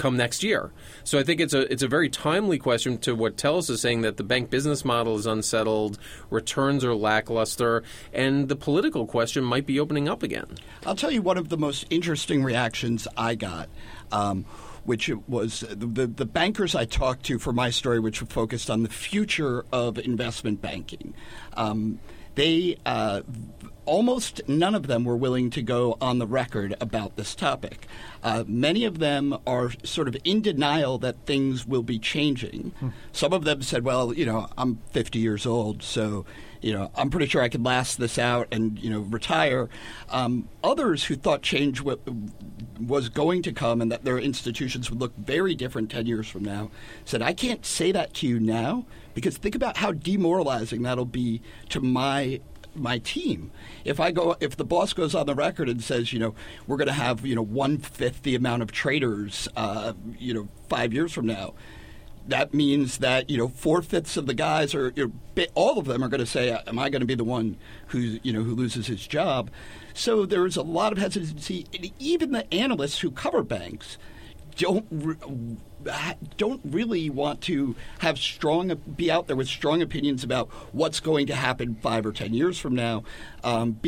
come 0.00 0.16
next 0.16 0.42
year. 0.42 0.72
So 1.04 1.18
I 1.18 1.22
think 1.22 1.40
it's 1.40 1.54
a 1.54 1.70
it's 1.72 1.82
a 1.82 1.88
very 1.88 2.08
timely 2.08 2.58
question 2.58 2.98
to 2.98 3.14
what 3.14 3.36
Telis 3.36 3.70
is 3.70 3.80
saying 3.80 4.00
that 4.00 4.16
the 4.16 4.24
bank 4.24 4.50
business 4.50 4.84
model 4.84 5.16
is 5.16 5.26
unsettled, 5.26 5.98
returns 6.30 6.84
are 6.84 6.94
lackluster, 6.94 7.84
and 8.12 8.48
the 8.48 8.56
political 8.56 9.06
question 9.06 9.44
might 9.44 9.66
be 9.66 9.78
opening 9.78 10.08
up 10.08 10.22
again. 10.22 10.56
I'll 10.86 10.96
tell 10.96 11.10
you 11.10 11.22
one 11.22 11.38
of 11.38 11.50
the 11.50 11.58
most 11.58 11.86
interesting 11.90 12.42
reactions 12.42 13.06
I 13.16 13.34
got, 13.34 13.68
um, 14.10 14.46
which 14.84 15.10
was 15.28 15.60
the, 15.60 15.86
the, 15.86 16.06
the 16.06 16.26
bankers 16.26 16.74
I 16.74 16.86
talked 16.86 17.24
to 17.26 17.38
for 17.38 17.52
my 17.52 17.70
story, 17.70 18.00
which 18.00 18.20
focused 18.20 18.70
on 18.70 18.82
the 18.82 18.88
future 18.88 19.64
of 19.70 19.98
investment 19.98 20.62
banking. 20.62 21.14
Um, 21.54 22.00
they 22.36 22.76
uh, 22.86 23.20
almost 23.90 24.40
none 24.46 24.72
of 24.72 24.86
them 24.86 25.04
were 25.04 25.16
willing 25.16 25.50
to 25.50 25.60
go 25.60 25.98
on 26.00 26.20
the 26.20 26.26
record 26.26 26.76
about 26.80 27.16
this 27.16 27.34
topic. 27.34 27.88
Uh, 28.22 28.44
many 28.46 28.84
of 28.84 29.00
them 29.00 29.36
are 29.48 29.72
sort 29.82 30.06
of 30.06 30.16
in 30.22 30.40
denial 30.40 30.96
that 30.98 31.16
things 31.26 31.66
will 31.66 31.82
be 31.82 31.98
changing. 31.98 32.72
Some 33.10 33.32
of 33.32 33.42
them 33.42 33.62
said, 33.62 33.82
"Well, 33.82 34.14
you 34.14 34.24
know, 34.24 34.48
I'm 34.56 34.78
50 34.92 35.18
years 35.18 35.44
old, 35.44 35.82
so." 35.82 36.24
You 36.62 36.74
know, 36.74 36.90
I'm 36.94 37.08
pretty 37.08 37.26
sure 37.26 37.40
I 37.40 37.48
could 37.48 37.64
last 37.64 37.96
this 37.96 38.18
out 38.18 38.46
and 38.52 38.78
you 38.78 38.90
know 38.90 39.00
retire. 39.00 39.70
Um, 40.10 40.46
others 40.62 41.04
who 41.04 41.16
thought 41.16 41.40
change 41.40 41.78
w- 41.78 41.98
was 42.78 43.08
going 43.08 43.40
to 43.44 43.52
come 43.52 43.80
and 43.80 43.90
that 43.90 44.04
their 44.04 44.18
institutions 44.18 44.90
would 44.90 45.00
look 45.00 45.16
very 45.16 45.54
different 45.54 45.90
10 45.90 46.04
years 46.04 46.28
from 46.28 46.44
now 46.44 46.70
said, 47.06 47.22
I 47.22 47.32
can't 47.32 47.64
say 47.64 47.92
that 47.92 48.12
to 48.16 48.26
you 48.26 48.38
now 48.38 48.84
because 49.14 49.38
think 49.38 49.54
about 49.54 49.78
how 49.78 49.92
demoralizing 49.92 50.82
that'll 50.82 51.06
be 51.06 51.40
to 51.70 51.80
my 51.80 52.40
my 52.74 52.98
team. 52.98 53.50
If 53.84 54.00
I 54.00 54.10
go, 54.10 54.36
if 54.40 54.56
the 54.56 54.64
boss 54.64 54.92
goes 54.92 55.14
on 55.14 55.26
the 55.26 55.34
record 55.34 55.68
and 55.68 55.82
says, 55.82 56.12
you 56.12 56.18
know, 56.18 56.34
we're 56.66 56.76
going 56.76 56.88
to 56.88 56.92
have, 56.92 57.24
you 57.24 57.34
know, 57.34 57.42
one 57.42 57.78
fifth 57.78 58.22
the 58.22 58.34
amount 58.34 58.62
of 58.62 58.72
traders, 58.72 59.48
uh, 59.56 59.92
you 60.18 60.34
know, 60.34 60.48
five 60.68 60.92
years 60.92 61.12
from 61.12 61.26
now, 61.26 61.54
that 62.28 62.54
means 62.54 62.98
that 62.98 63.28
you 63.28 63.36
know 63.36 63.48
four 63.48 63.82
fifths 63.82 64.16
of 64.16 64.26
the 64.26 64.34
guys 64.34 64.74
are, 64.74 64.92
you 64.94 65.12
know, 65.36 65.46
all 65.54 65.78
of 65.78 65.86
them 65.86 66.02
are 66.02 66.08
going 66.08 66.20
to 66.20 66.26
say, 66.26 66.50
"Am 66.66 66.78
I 66.78 66.88
going 66.90 67.00
to 67.00 67.06
be 67.06 67.14
the 67.14 67.24
one 67.24 67.56
who 67.88 67.98
you 67.98 68.32
know 68.32 68.42
who 68.42 68.54
loses 68.54 68.86
his 68.86 69.06
job?" 69.06 69.50
So 69.94 70.26
there 70.26 70.46
is 70.46 70.56
a 70.56 70.62
lot 70.62 70.92
of 70.92 70.98
hesitancy. 70.98 71.66
And 71.74 71.90
even 71.98 72.32
the 72.32 72.52
analysts 72.52 73.00
who 73.00 73.10
cover 73.10 73.42
banks 73.42 73.98
don't 74.60 74.86
re- 74.90 75.16
don't 76.36 76.60
really 76.66 77.08
want 77.08 77.40
to 77.40 77.74
have 78.00 78.18
strong 78.18 78.74
be 78.94 79.10
out 79.10 79.26
there 79.26 79.34
with 79.34 79.48
strong 79.48 79.80
opinions 79.80 80.22
about 80.22 80.50
what's 80.72 81.00
going 81.00 81.26
to 81.26 81.34
happen 81.34 81.76
five 81.76 82.04
or 82.04 82.12
ten 82.12 82.34
years 82.34 82.58
from 82.58 82.74
now. 82.74 83.02
Um, 83.42 83.80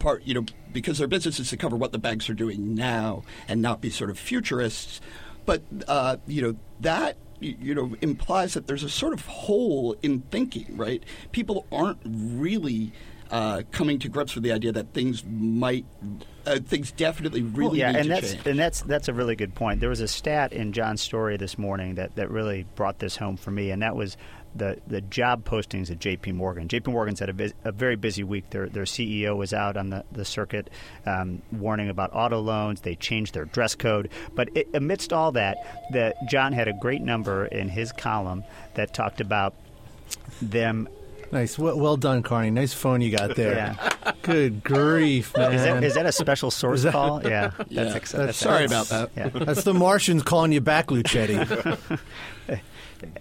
part 0.00 0.24
you 0.24 0.34
know 0.34 0.44
because 0.72 0.98
their 0.98 1.06
business 1.06 1.38
is 1.38 1.50
to 1.50 1.56
cover 1.56 1.76
what 1.76 1.92
the 1.92 1.98
banks 1.98 2.28
are 2.28 2.34
doing 2.34 2.74
now 2.74 3.22
and 3.46 3.62
not 3.62 3.80
be 3.80 3.90
sort 3.90 4.10
of 4.10 4.18
futurists. 4.18 5.00
But 5.46 5.62
uh, 5.86 6.16
you 6.26 6.42
know 6.42 6.56
that 6.80 7.16
you 7.38 7.76
know 7.76 7.94
implies 8.00 8.54
that 8.54 8.66
there's 8.66 8.82
a 8.82 8.90
sort 8.90 9.12
of 9.12 9.24
hole 9.24 9.94
in 10.02 10.22
thinking, 10.22 10.76
right? 10.76 11.04
People 11.30 11.64
aren't 11.70 12.00
really 12.04 12.92
uh, 13.30 13.62
coming 13.70 14.00
to 14.00 14.08
grips 14.08 14.34
with 14.34 14.42
the 14.42 14.50
idea 14.50 14.72
that 14.72 14.92
things 14.94 15.24
might, 15.24 15.86
uh, 16.48 16.58
things 16.60 16.92
definitely 16.92 17.42
really 17.42 17.80
yeah, 17.80 17.92
need 17.92 17.98
and 17.98 18.04
to 18.04 18.10
that's 18.10 18.32
change. 18.34 18.46
and 18.46 18.58
that's 18.58 18.80
that's 18.82 19.08
a 19.08 19.12
really 19.12 19.36
good 19.36 19.54
point. 19.54 19.80
There 19.80 19.88
was 19.88 20.00
a 20.00 20.08
stat 20.08 20.52
in 20.52 20.72
John's 20.72 21.00
story 21.00 21.36
this 21.36 21.58
morning 21.58 21.96
that, 21.96 22.16
that 22.16 22.30
really 22.30 22.66
brought 22.74 22.98
this 22.98 23.16
home 23.16 23.36
for 23.36 23.50
me, 23.50 23.70
and 23.70 23.82
that 23.82 23.96
was 23.96 24.16
the, 24.54 24.80
the 24.86 25.00
job 25.02 25.44
postings 25.44 25.90
at 25.90 25.98
J.P. 25.98 26.32
Morgan. 26.32 26.68
J.P. 26.68 26.90
Morgan's 26.90 27.20
had 27.20 27.28
a, 27.28 27.32
vis- 27.32 27.52
a 27.64 27.70
very 27.70 27.96
busy 27.96 28.24
week. 28.24 28.50
Their 28.50 28.68
their 28.68 28.84
CEO 28.84 29.36
was 29.36 29.52
out 29.52 29.76
on 29.76 29.90
the 29.90 30.04
the 30.12 30.24
circuit, 30.24 30.70
um, 31.06 31.42
warning 31.52 31.88
about 31.88 32.10
auto 32.14 32.40
loans. 32.40 32.80
They 32.80 32.94
changed 32.96 33.34
their 33.34 33.44
dress 33.44 33.74
code, 33.74 34.10
but 34.34 34.48
it, 34.56 34.68
amidst 34.74 35.12
all 35.12 35.32
that, 35.32 35.58
the 35.92 36.14
John 36.28 36.52
had 36.52 36.68
a 36.68 36.72
great 36.72 37.02
number 37.02 37.46
in 37.46 37.68
his 37.68 37.92
column 37.92 38.44
that 38.74 38.94
talked 38.94 39.20
about 39.20 39.54
them 40.40 40.88
Nice. 41.30 41.58
Well, 41.58 41.78
well 41.78 41.96
done, 41.96 42.22
Carney. 42.22 42.50
Nice 42.50 42.72
phone 42.72 43.00
you 43.00 43.10
got 43.10 43.36
there. 43.36 43.54
Yeah. 43.54 43.90
Good 44.22 44.62
grief, 44.64 45.36
man. 45.36 45.52
Is 45.54 45.62
that, 45.62 45.84
is 45.84 45.94
that 45.94 46.06
a 46.06 46.12
special 46.12 46.50
source 46.50 46.82
that- 46.82 46.92
call? 46.92 47.22
Yeah. 47.26 47.50
Yeah. 47.68 47.84
That's, 47.84 47.96
ex- 47.96 48.12
That's- 48.12 48.26
that's 48.26 48.38
Sorry 48.38 48.66
that's- 48.66 48.90
about 48.90 49.14
that. 49.14 49.34
Yeah. 49.34 49.44
That's 49.44 49.64
the 49.64 49.74
Martians 49.74 50.22
calling 50.22 50.52
you 50.52 50.60
back, 50.60 50.86
Lucchetti. 50.88 51.38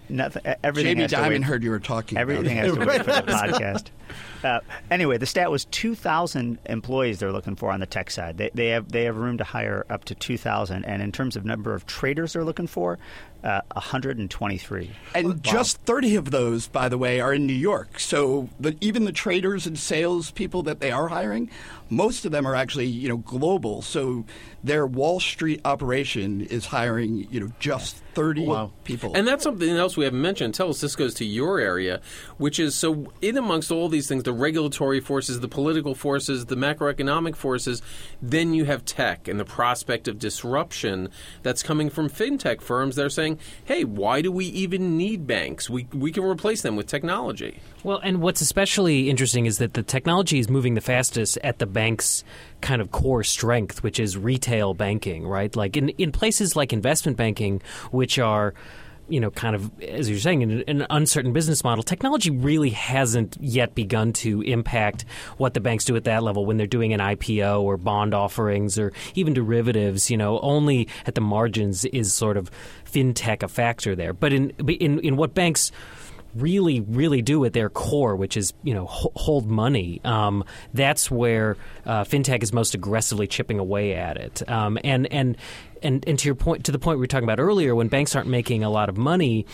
Nothing, 0.09 0.41
everything 0.63 0.91
Jamie 0.95 1.01
has 1.03 1.11
to 1.11 1.21
wait. 1.29 1.43
heard 1.43 1.61
you 1.63 1.69
were 1.69 1.79
talking 1.79 2.17
Everything 2.17 2.57
about 2.57 2.65
has 2.65 2.73
to 2.73 2.85
wait 2.85 2.97
for 3.05 3.11
the 3.11 3.31
podcast. 3.31 3.85
Uh, 4.43 4.59
anyway, 4.91 5.17
the 5.17 5.25
stat 5.25 5.49
was 5.51 5.65
2,000 5.65 6.59
employees 6.65 7.19
they're 7.19 7.31
looking 7.31 7.55
for 7.55 7.71
on 7.71 7.79
the 7.79 7.85
tech 7.85 8.11
side. 8.11 8.37
They, 8.37 8.49
they 8.53 8.67
have 8.69 8.91
they 8.91 9.03
have 9.05 9.17
room 9.17 9.37
to 9.37 9.43
hire 9.43 9.85
up 9.89 10.05
to 10.05 10.15
2,000, 10.15 10.85
and 10.85 11.01
in 11.01 11.11
terms 11.11 11.35
of 11.35 11.45
number 11.45 11.73
of 11.73 11.85
traders 11.85 12.33
they're 12.33 12.43
looking 12.43 12.67
for, 12.67 12.97
uh, 13.43 13.61
123. 13.73 14.91
And 15.15 15.43
just 15.43 15.77
30 15.81 16.15
of 16.15 16.31
those, 16.31 16.67
by 16.67 16.89
the 16.89 16.97
way, 16.97 17.19
are 17.19 17.33
in 17.33 17.45
New 17.45 17.53
York. 17.53 17.99
So 17.99 18.49
the, 18.59 18.75
even 18.81 19.05
the 19.05 19.11
traders 19.11 19.65
and 19.67 19.77
sales 19.77 20.31
people 20.31 20.63
that 20.63 20.79
they 20.79 20.91
are 20.91 21.07
hiring, 21.07 21.49
most 21.89 22.25
of 22.25 22.31
them 22.31 22.45
are 22.45 22.55
actually, 22.55 22.87
you 22.87 23.07
know, 23.09 23.17
global. 23.17 23.81
So 23.81 24.25
their 24.63 24.85
Wall 24.85 25.19
Street 25.19 25.61
operation 25.65 26.41
is 26.41 26.65
hiring, 26.65 27.27
you 27.31 27.39
know, 27.39 27.51
just 27.59 27.97
30 28.15 28.45
Wow. 28.47 28.71
people. 28.83 29.13
And 29.15 29.27
that's 29.27 29.43
something 29.43 29.69
else 29.69 29.95
we 29.95 30.03
haven't 30.05 30.21
mentioned. 30.21 30.55
Telis 30.55 30.81
this 30.81 30.95
goes 30.95 31.13
to 31.15 31.25
your 31.25 31.59
area, 31.59 32.01
which 32.37 32.59
is 32.59 32.73
so 32.75 33.11
in 33.21 33.37
amongst 33.37 33.71
all 33.71 33.87
these 33.89 34.07
things, 34.07 34.23
the 34.27 34.33
regulatory 34.33 34.99
forces, 34.99 35.39
the 35.39 35.47
political 35.47 35.95
forces, 35.95 36.47
the 36.47 36.57
macroeconomic 36.57 37.33
forces, 37.33 37.81
then 38.21 38.53
you 38.53 38.65
have 38.65 38.83
tech 38.83 39.29
and 39.29 39.39
the 39.39 39.45
prospect 39.45 40.09
of 40.09 40.19
disruption 40.19 41.07
that's 41.43 41.63
coming 41.63 41.89
from 41.89 42.09
fintech 42.09 42.59
firms. 42.59 42.97
They're 42.97 43.09
saying, 43.09 43.39
hey, 43.63 43.85
why 43.85 44.21
do 44.21 44.29
we 44.29 44.43
even 44.47 44.97
need 44.97 45.25
banks? 45.25 45.69
We, 45.69 45.87
we 45.93 46.11
can 46.11 46.25
replace 46.25 46.61
them 46.61 46.75
with 46.75 46.87
technology. 46.87 47.61
Well, 47.85 47.99
and 48.03 48.19
what's 48.19 48.41
especially 48.41 49.09
interesting 49.09 49.45
is 49.45 49.59
that 49.59 49.75
the 49.75 49.83
technology 49.83 50.39
is 50.39 50.49
moving 50.49 50.73
the 50.73 50.81
fastest 50.81 51.37
at 51.41 51.59
the 51.59 51.65
bank's 51.65 52.25
kind 52.59 52.81
of 52.81 52.91
core 52.91 53.23
strength, 53.23 53.81
which 53.81 53.97
is 53.97 54.17
retail 54.17 54.73
banking, 54.73 55.25
right? 55.25 55.55
Like 55.55 55.77
in, 55.77 55.87
in 55.89 56.11
places 56.11 56.53
like 56.53 56.73
investment 56.73 57.15
banking, 57.15 57.61
which 57.91 58.19
are 58.19 58.53
you 59.09 59.19
know, 59.19 59.31
kind 59.31 59.55
of, 59.55 59.71
as 59.81 60.09
you're 60.09 60.19
saying, 60.19 60.41
in 60.41 60.63
an 60.67 60.85
uncertain 60.89 61.33
business 61.33 61.63
model, 61.63 61.83
technology 61.83 62.29
really 62.29 62.71
hasn't 62.71 63.37
yet 63.39 63.75
begun 63.75 64.13
to 64.13 64.41
impact 64.41 65.05
what 65.37 65.53
the 65.53 65.59
banks 65.59 65.85
do 65.85 65.95
at 65.95 66.03
that 66.05 66.23
level 66.23 66.45
when 66.45 66.57
they're 66.57 66.67
doing 66.67 66.93
an 66.93 66.99
IPO 66.99 67.61
or 67.61 67.77
bond 67.77 68.13
offerings 68.13 68.77
or 68.77 68.91
even 69.15 69.33
derivatives. 69.33 70.11
You 70.11 70.17
know, 70.17 70.39
only 70.39 70.87
at 71.05 71.15
the 71.15 71.21
margins 71.21 71.85
is 71.85 72.13
sort 72.13 72.37
of 72.37 72.51
fintech 72.85 73.43
a 73.43 73.47
factor 73.47 73.95
there. 73.95 74.13
But 74.13 74.33
in 74.33 74.49
in 74.67 74.99
in 74.99 75.17
what 75.17 75.33
banks 75.33 75.71
really, 76.35 76.81
really 76.81 77.21
do 77.21 77.43
at 77.45 77.53
their 77.53 77.69
core, 77.69 78.15
which 78.15 78.37
is 78.37 78.53
you 78.63 78.73
know 78.73 78.85
ho- 78.85 79.11
hold 79.15 79.47
money. 79.47 80.01
Um, 80.03 80.43
that's 80.73 81.09
where 81.09 81.57
uh, 81.85 82.03
fintech 82.03 82.43
is 82.43 82.53
most 82.53 82.75
aggressively 82.75 83.27
chipping 83.27 83.59
away 83.59 83.93
at 83.93 84.17
it. 84.17 84.47
Um, 84.49 84.77
and 84.83 85.11
and 85.11 85.37
and 85.81 86.07
and 86.07 86.19
to 86.19 86.27
your 86.27 86.35
point, 86.35 86.65
to 86.65 86.71
the 86.71 86.79
point 86.79 86.97
we 86.97 87.03
were 87.03 87.07
talking 87.07 87.25
about 87.25 87.39
earlier, 87.39 87.75
when 87.75 87.87
banks 87.87 88.15
aren't 88.15 88.29
making 88.29 88.63
a 88.63 88.69
lot 88.69 88.89
of 88.89 88.97
money. 88.97 89.45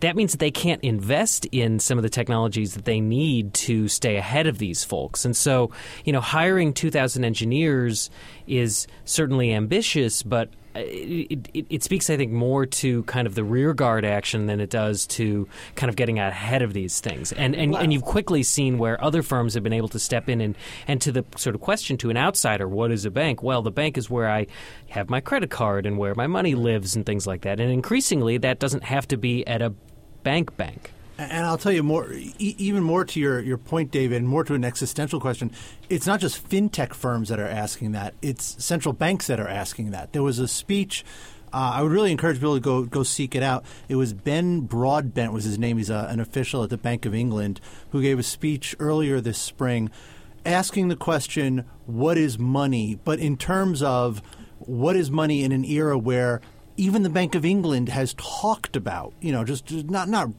That 0.00 0.16
means 0.16 0.32
that 0.32 0.38
they 0.38 0.50
can't 0.50 0.82
invest 0.82 1.46
in 1.46 1.78
some 1.78 1.96
of 1.96 2.02
the 2.02 2.10
technologies 2.10 2.74
that 2.74 2.84
they 2.84 3.00
need 3.00 3.54
to 3.54 3.88
stay 3.88 4.16
ahead 4.16 4.46
of 4.46 4.58
these 4.58 4.84
folks. 4.84 5.24
And 5.24 5.34
so, 5.34 5.70
you 6.04 6.12
know, 6.12 6.20
hiring 6.20 6.74
2,000 6.74 7.24
engineers 7.24 8.10
is 8.46 8.86
certainly 9.06 9.54
ambitious, 9.54 10.22
but 10.22 10.50
it, 10.74 11.48
it, 11.54 11.66
it, 11.70 11.82
speaks, 11.82 12.10
I 12.10 12.16
think, 12.16 12.32
more 12.32 12.66
to 12.66 13.02
kind 13.04 13.26
of 13.26 13.34
the 13.34 13.44
rearguard 13.44 14.04
action 14.04 14.46
than 14.46 14.60
it 14.60 14.70
does 14.70 15.06
to 15.08 15.48
kind 15.76 15.90
of 15.90 15.96
getting 15.96 16.18
ahead 16.18 16.62
of 16.62 16.72
these 16.72 17.00
things. 17.00 17.32
And 17.32 17.54
and, 17.54 17.72
wow. 17.72 17.80
and 17.80 17.92
you've 17.92 18.04
quickly 18.04 18.42
seen 18.42 18.78
where 18.78 19.02
other 19.02 19.22
firms 19.22 19.54
have 19.54 19.62
been 19.62 19.72
able 19.72 19.88
to 19.88 19.98
step 19.98 20.28
in 20.28 20.40
and, 20.40 20.56
and 20.86 21.00
to 21.02 21.12
the 21.12 21.24
sort 21.36 21.54
of 21.54 21.60
question 21.60 21.96
to 21.98 22.10
an 22.10 22.16
outsider, 22.16 22.68
what 22.68 22.90
is 22.90 23.04
a 23.04 23.10
bank? 23.10 23.42
Well, 23.42 23.62
the 23.62 23.70
bank 23.70 23.98
is 23.98 24.10
where 24.10 24.28
I 24.28 24.46
have 24.90 25.10
my 25.10 25.20
credit 25.20 25.50
card 25.50 25.86
and 25.86 25.98
where 25.98 26.14
my 26.14 26.26
money 26.26 26.54
lives 26.54 26.96
and 26.96 27.04
things 27.04 27.26
like 27.26 27.42
that. 27.42 27.60
And 27.60 27.70
increasingly, 27.70 28.38
that 28.38 28.58
doesn't 28.58 28.84
have 28.84 29.06
to 29.08 29.16
be 29.16 29.46
at 29.46 29.62
a 29.62 29.70
bank 30.22 30.56
bank. 30.56 30.93
And 31.16 31.46
I'll 31.46 31.58
tell 31.58 31.70
you 31.72 31.84
more, 31.84 32.12
even 32.38 32.82
more 32.82 33.04
to 33.04 33.20
your, 33.20 33.40
your 33.40 33.56
point, 33.56 33.92
David, 33.92 34.16
and 34.16 34.28
more 34.28 34.42
to 34.42 34.54
an 34.54 34.64
existential 34.64 35.20
question. 35.20 35.52
It's 35.88 36.06
not 36.06 36.18
just 36.18 36.48
fintech 36.48 36.92
firms 36.92 37.28
that 37.28 37.38
are 37.38 37.46
asking 37.46 37.92
that; 37.92 38.14
it's 38.20 38.62
central 38.64 38.92
banks 38.92 39.28
that 39.28 39.38
are 39.38 39.48
asking 39.48 39.92
that. 39.92 40.12
There 40.12 40.24
was 40.24 40.40
a 40.40 40.48
speech. 40.48 41.04
Uh, 41.52 41.74
I 41.74 41.82
would 41.82 41.92
really 41.92 42.10
encourage 42.10 42.38
people 42.38 42.54
to 42.54 42.60
go 42.60 42.82
go 42.82 43.04
seek 43.04 43.36
it 43.36 43.44
out. 43.44 43.64
It 43.88 43.94
was 43.94 44.12
Ben 44.12 44.62
Broadbent 44.62 45.32
was 45.32 45.44
his 45.44 45.56
name. 45.56 45.76
He's 45.76 45.90
a, 45.90 46.08
an 46.10 46.18
official 46.18 46.64
at 46.64 46.70
the 46.70 46.78
Bank 46.78 47.06
of 47.06 47.14
England 47.14 47.60
who 47.92 48.02
gave 48.02 48.18
a 48.18 48.24
speech 48.24 48.74
earlier 48.80 49.20
this 49.20 49.38
spring, 49.38 49.90
asking 50.44 50.88
the 50.88 50.96
question, 50.96 51.64
"What 51.86 52.18
is 52.18 52.40
money?" 52.40 52.98
But 53.04 53.20
in 53.20 53.36
terms 53.36 53.84
of 53.84 54.20
what 54.58 54.96
is 54.96 55.12
money 55.12 55.44
in 55.44 55.52
an 55.52 55.64
era 55.64 55.96
where 55.96 56.40
even 56.76 57.02
the 57.02 57.10
Bank 57.10 57.34
of 57.34 57.44
England 57.44 57.88
has 57.88 58.14
talked 58.14 58.76
about, 58.76 59.12
you 59.20 59.32
know, 59.32 59.44
just 59.44 59.70
not 59.72 60.08
not 60.08 60.30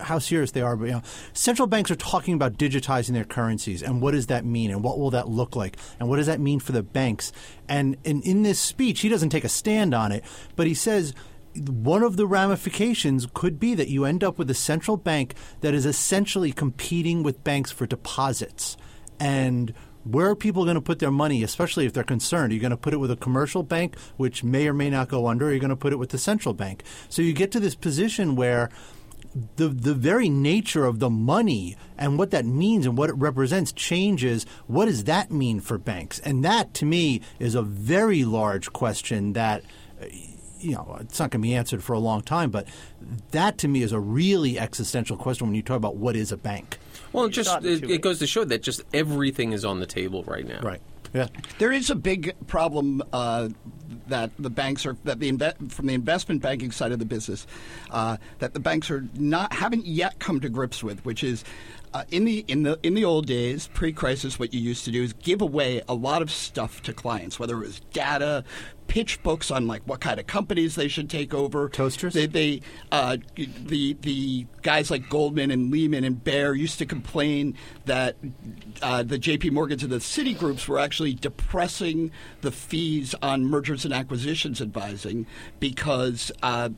how 0.00 0.18
serious 0.18 0.50
they 0.50 0.60
are, 0.60 0.76
but 0.76 0.84
you 0.84 0.92
know, 0.92 1.02
central 1.32 1.66
banks 1.66 1.90
are 1.90 1.96
talking 1.96 2.34
about 2.34 2.58
digitizing 2.58 3.14
their 3.14 3.24
currencies 3.24 3.82
and 3.82 4.02
what 4.02 4.12
does 4.12 4.26
that 4.26 4.44
mean 4.44 4.70
and 4.70 4.82
what 4.82 4.98
will 4.98 5.10
that 5.10 5.28
look 5.28 5.56
like 5.56 5.76
and 5.98 6.08
what 6.08 6.16
does 6.16 6.26
that 6.26 6.40
mean 6.40 6.60
for 6.60 6.72
the 6.72 6.82
banks? 6.82 7.32
And, 7.68 7.96
and 8.04 8.22
in 8.24 8.42
this 8.42 8.60
speech, 8.60 9.00
he 9.00 9.08
doesn't 9.08 9.30
take 9.30 9.44
a 9.44 9.48
stand 9.48 9.94
on 9.94 10.12
it, 10.12 10.24
but 10.56 10.66
he 10.66 10.74
says 10.74 11.14
one 11.56 12.02
of 12.02 12.16
the 12.16 12.26
ramifications 12.26 13.26
could 13.32 13.58
be 13.58 13.74
that 13.74 13.88
you 13.88 14.04
end 14.04 14.22
up 14.22 14.38
with 14.38 14.50
a 14.50 14.54
central 14.54 14.98
bank 14.98 15.34
that 15.62 15.72
is 15.72 15.86
essentially 15.86 16.52
competing 16.52 17.22
with 17.22 17.42
banks 17.44 17.70
for 17.70 17.86
deposits 17.86 18.76
and 19.18 19.72
where 20.06 20.30
are 20.30 20.36
people 20.36 20.64
going 20.64 20.76
to 20.76 20.80
put 20.80 20.98
their 20.98 21.10
money, 21.10 21.42
especially 21.42 21.86
if 21.86 21.92
they're 21.92 22.04
concerned? 22.04 22.52
Are 22.52 22.54
you 22.54 22.60
going 22.60 22.70
to 22.70 22.76
put 22.76 22.94
it 22.94 22.98
with 22.98 23.10
a 23.10 23.16
commercial 23.16 23.62
bank, 23.62 23.98
which 24.16 24.44
may 24.44 24.68
or 24.68 24.72
may 24.72 24.90
not 24.90 25.08
go 25.08 25.26
under, 25.26 25.46
or 25.46 25.48
are 25.48 25.52
you 25.52 25.60
going 25.60 25.70
to 25.70 25.76
put 25.76 25.92
it 25.92 25.98
with 25.98 26.10
the 26.10 26.18
central 26.18 26.54
bank? 26.54 26.82
So 27.08 27.22
you 27.22 27.32
get 27.32 27.50
to 27.52 27.60
this 27.60 27.74
position 27.74 28.36
where 28.36 28.70
the 29.56 29.68
the 29.68 29.94
very 29.94 30.30
nature 30.30 30.86
of 30.86 30.98
the 30.98 31.10
money 31.10 31.76
and 31.98 32.18
what 32.18 32.30
that 32.30 32.46
means 32.46 32.86
and 32.86 32.96
what 32.96 33.10
it 33.10 33.16
represents 33.16 33.72
changes. 33.72 34.46
What 34.66 34.86
does 34.86 35.04
that 35.04 35.30
mean 35.30 35.60
for 35.60 35.76
banks? 35.76 36.20
And 36.20 36.44
that, 36.44 36.72
to 36.74 36.86
me, 36.86 37.20
is 37.38 37.54
a 37.54 37.62
very 37.62 38.24
large 38.24 38.72
question 38.72 39.34
that 39.34 39.62
you 40.58 40.72
know, 40.72 40.96
it's 41.00 41.18
not 41.18 41.30
going 41.30 41.42
to 41.42 41.46
be 41.46 41.54
answered 41.54 41.82
for 41.82 41.92
a 41.92 41.98
long 41.98 42.22
time, 42.22 42.50
but 42.50 42.66
that 43.30 43.58
to 43.58 43.68
me 43.68 43.82
is 43.82 43.92
a 43.92 44.00
really 44.00 44.58
existential 44.58 45.16
question 45.16 45.46
when 45.46 45.54
you 45.54 45.62
talk 45.62 45.76
about 45.76 45.96
what 45.96 46.16
is 46.16 46.32
a 46.32 46.36
bank. 46.36 46.78
Well, 47.16 47.26
it 47.26 47.30
just 47.30 47.64
it, 47.64 47.90
it 47.90 48.00
goes 48.02 48.18
to 48.20 48.26
show 48.26 48.44
that 48.44 48.62
just 48.62 48.82
everything 48.92 49.52
is 49.52 49.64
on 49.64 49.80
the 49.80 49.86
table 49.86 50.22
right 50.24 50.46
now. 50.46 50.60
Right. 50.60 50.82
Yeah. 51.14 51.28
There 51.58 51.72
is 51.72 51.88
a 51.88 51.94
big 51.94 52.34
problem 52.46 53.02
uh, 53.12 53.48
that 54.08 54.30
the 54.38 54.50
banks 54.50 54.86
are 54.86 54.96
that 55.04 55.20
the 55.20 55.30
inve- 55.30 55.72
from 55.72 55.86
the 55.86 55.94
investment 55.94 56.42
banking 56.42 56.70
side 56.70 56.92
of 56.92 56.98
the 56.98 57.04
business 57.04 57.46
uh, 57.90 58.16
that 58.38 58.54
the 58.54 58.60
banks 58.60 58.90
are 58.90 59.04
not 59.14 59.52
haven't 59.52 59.86
yet 59.86 60.18
come 60.18 60.40
to 60.40 60.48
grips 60.48 60.82
with, 60.82 61.04
which 61.04 61.22
is. 61.22 61.44
Uh, 61.94 62.04
in 62.10 62.24
the 62.26 62.44
in 62.46 62.62
the 62.62 62.78
in 62.82 62.92
the 62.92 63.04
old 63.04 63.26
days, 63.26 63.68
pre-crisis, 63.68 64.38
what 64.38 64.52
you 64.52 64.60
used 64.60 64.84
to 64.84 64.90
do 64.90 65.02
is 65.02 65.14
give 65.14 65.40
away 65.40 65.80
a 65.88 65.94
lot 65.94 66.20
of 66.20 66.30
stuff 66.30 66.82
to 66.82 66.92
clients, 66.92 67.38
whether 67.38 67.56
it 67.56 67.60
was 67.60 67.80
data, 67.94 68.44
pitch 68.86 69.22
books 69.22 69.50
on 69.50 69.66
like 69.66 69.82
what 69.86 70.00
kind 70.00 70.18
of 70.18 70.26
companies 70.26 70.74
they 70.74 70.88
should 70.88 71.10
take 71.10 71.34
over. 71.34 71.68
Toasters. 71.68 72.14
They, 72.14 72.26
they 72.26 72.60
uh, 72.92 73.18
the 73.36 73.94
the 74.00 74.46
guys 74.62 74.90
like 74.90 75.08
Goldman 75.08 75.50
and 75.50 75.70
Lehman 75.70 76.04
and 76.04 76.22
Bear 76.22 76.54
used 76.54 76.78
to 76.78 76.86
complain 76.86 77.56
that 77.84 78.16
uh, 78.82 79.02
the 79.02 79.18
J.P. 79.18 79.50
Morgans 79.50 79.82
and 79.82 79.92
the 79.92 79.96
Citigroups 79.98 80.68
were 80.68 80.78
actually 80.78 81.14
depressing 81.14 82.10
the 82.40 82.50
fees 82.50 83.14
on 83.22 83.44
mergers 83.44 83.75
and 83.84 83.94
acquisitions 83.94 84.60
advising 84.60 85.26
because. 85.60 86.32
Uh, 86.42 86.70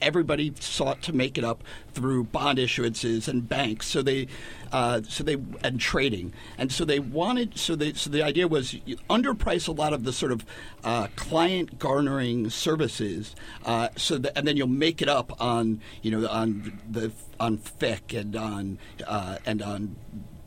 everybody 0.00 0.52
sought 0.60 1.00
to 1.02 1.12
make 1.12 1.38
it 1.38 1.44
up 1.44 1.62
through 1.92 2.24
bond 2.24 2.58
issuances 2.58 3.28
and 3.28 3.48
banks. 3.48 3.86
So 3.86 4.02
they, 4.02 4.28
uh, 4.72 5.02
so 5.08 5.24
they 5.24 5.36
and 5.62 5.80
trading, 5.80 6.32
and 6.58 6.70
so 6.70 6.84
they 6.84 6.98
wanted. 6.98 7.58
So 7.58 7.76
they, 7.76 7.92
so 7.92 8.10
the 8.10 8.22
idea 8.22 8.48
was 8.48 8.74
you 8.84 8.96
underprice 9.08 9.68
a 9.68 9.72
lot 9.72 9.92
of 9.92 10.04
the 10.04 10.12
sort 10.12 10.32
of 10.32 10.44
uh, 10.84 11.08
client 11.16 11.78
garnering 11.78 12.50
services, 12.50 13.34
uh, 13.64 13.88
so 13.96 14.18
that, 14.18 14.36
and 14.36 14.46
then 14.46 14.56
you'll 14.56 14.66
make 14.66 15.00
it 15.02 15.08
up 15.08 15.40
on 15.40 15.80
you 16.02 16.10
know 16.10 16.28
on 16.28 16.78
the 16.88 17.12
on 17.40 17.58
FICC 17.58 18.20
and 18.20 18.36
on 18.36 18.78
uh, 19.06 19.38
and 19.46 19.62
on 19.62 19.96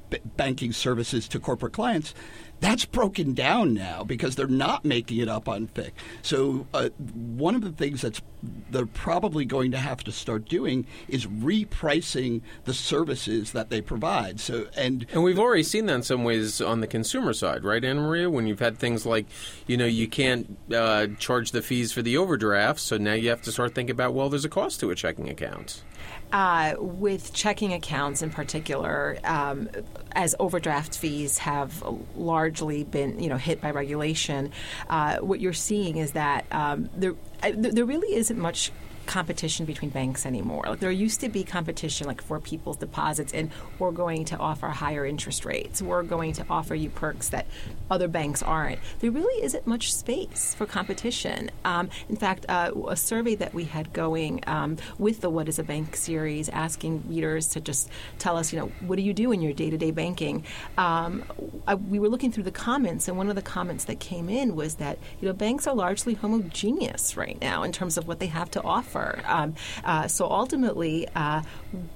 b- 0.10 0.20
banking 0.38 0.74
services 0.74 1.28
to 1.30 1.40
corporate 1.40 1.74
clients. 1.74 2.14
That's 2.60 2.86
broken 2.86 3.34
down 3.34 3.74
now 3.74 4.04
because 4.04 4.36
they're 4.36 4.48
not 4.48 4.84
making 4.84 5.20
it 5.20 5.30
up 5.30 5.48
on 5.48 5.68
FICC. 5.68 5.92
So 6.22 6.68
uh, 6.74 6.90
one 6.90 7.56
of 7.56 7.62
the 7.62 7.72
things 7.72 8.02
that's 8.02 8.22
they're 8.70 8.86
probably 8.86 9.44
going 9.44 9.72
to 9.72 9.78
have 9.78 10.04
to 10.06 10.12
start 10.12 10.46
doing 10.46 10.86
is 11.08 11.26
repricing 11.26 12.42
the 12.64 12.74
services 12.74 13.52
that 13.52 13.70
they 13.70 13.82
provide. 13.82 14.40
So 14.40 14.68
and 14.78 15.06
And 15.12 15.24
we've 15.24 15.40
already 15.40 15.64
seen 15.64 15.88
that 15.88 15.96
in 15.96 16.04
some 16.04 16.24
ways 16.24 16.62
on 16.62 16.80
the 16.80 16.88
consumer 16.88 17.34
side, 17.34 17.64
right, 17.64 17.84
Anna 17.84 18.02
Maria? 18.02 18.30
When 18.30 18.48
you've 18.48 18.60
had 18.60 18.78
things 18.78 19.06
like, 19.06 19.26
you 19.68 19.78
know, 19.78 19.86
you 19.86 20.08
can't 20.08 20.58
uh, 20.74 21.08
charge 21.18 21.52
the 21.52 21.62
fees 21.62 21.92
for 21.92 22.02
the 22.02 22.18
overdraft, 22.18 22.80
so 22.80 22.98
now 22.98 23.14
you 23.14 23.30
have 23.30 23.42
to 23.44 23.52
start 23.52 23.76
thinking 23.76 23.92
about, 23.92 24.14
well, 24.14 24.30
there's 24.30 24.46
a 24.46 24.50
cost 24.50 24.80
to 24.82 24.90
a 24.90 24.96
checking 24.96 25.30
account. 25.30 25.84
Uh, 26.32 26.76
with 26.78 27.34
checking 27.34 27.74
accounts 27.74 28.22
in 28.22 28.30
particular, 28.30 29.18
um, 29.24 29.68
as 30.12 30.36
overdraft 30.40 30.96
fees 30.96 31.40
have 31.40 31.84
largely 32.16 32.84
been, 32.84 33.20
you 33.20 33.28
know, 33.30 33.38
hit 33.38 33.60
by 33.62 33.72
regulation, 33.72 34.52
uh, 34.92 35.18
what 35.18 35.40
you're 35.40 35.54
seeing 35.54 35.98
is 35.98 36.12
that 36.12 36.46
um, 36.52 36.88
there, 36.96 37.16
uh, 37.42 37.52
there 37.56 37.86
really 37.86 38.16
isn't 38.16 38.38
much 38.38 38.72
competition 39.10 39.66
between 39.66 39.90
banks 39.90 40.24
anymore. 40.24 40.64
Like 40.68 40.80
there 40.80 40.92
used 40.92 41.20
to 41.22 41.30
be 41.30 41.44
competition 41.44 42.06
like 42.06 42.22
for 42.22 42.40
people's 42.40 42.78
deposits 42.78 43.34
and 43.34 43.50
we're 43.80 43.92
going 43.92 44.24
to 44.26 44.38
offer 44.38 44.68
higher 44.68 45.04
interest 45.04 45.46
rates. 45.46 45.82
We're 45.82 46.04
going 46.04 46.34
to 46.34 46.46
offer 46.48 46.76
you 46.76 46.92
perks 46.92 47.30
that 47.30 47.48
other 47.90 48.08
banks 48.08 48.44
aren't. 48.44 48.80
There 49.00 49.10
really 49.10 49.44
isn't 49.44 49.66
much 49.66 49.92
space 49.92 50.54
for 50.54 50.68
competition. 50.68 51.50
Um, 51.66 51.90
in 52.08 52.18
fact, 52.18 52.46
uh, 52.48 52.72
a 52.88 52.96
survey 52.96 53.34
that 53.36 53.52
we 53.52 53.64
had 53.64 53.92
going 53.94 54.44
um, 54.46 54.78
with 55.00 55.22
the 55.22 55.30
What 55.32 55.50
is 55.50 55.58
a 55.58 55.64
Bank 55.64 55.96
series 55.96 56.48
asking 56.50 57.04
readers 57.10 57.48
to 57.50 57.62
just 57.62 57.90
tell 58.20 58.38
us, 58.38 58.54
you 58.54 58.60
know, 58.60 58.72
what 58.82 58.98
do 58.98 59.02
you 59.02 59.16
do 59.16 59.32
in 59.32 59.42
your 59.42 59.54
day-to-day 59.54 59.90
banking? 59.90 60.46
Um, 60.78 61.24
I, 61.68 61.74
we 61.74 61.98
were 61.98 62.10
looking 62.10 62.32
through 62.32 62.44
the 62.44 62.52
comments 62.52 63.08
and 63.08 63.18
one 63.18 63.30
of 63.30 63.36
the 63.36 63.42
comments 63.42 63.86
that 63.86 64.00
came 64.00 64.30
in 64.30 64.56
was 64.56 64.76
that, 64.76 65.00
you 65.20 65.28
know, 65.28 65.34
banks 65.34 65.66
are 65.66 65.74
largely 65.74 66.14
homogeneous 66.14 67.18
right 67.18 67.42
now 67.42 67.64
in 67.64 67.72
terms 67.72 67.98
of 67.98 68.08
what 68.08 68.20
they 68.20 68.28
have 68.28 68.52
to 68.52 68.62
offer. 68.62 68.99
Um, 69.26 69.56
uh, 69.84 70.08
so 70.08 70.26
ultimately, 70.30 71.08
uh, 71.16 71.42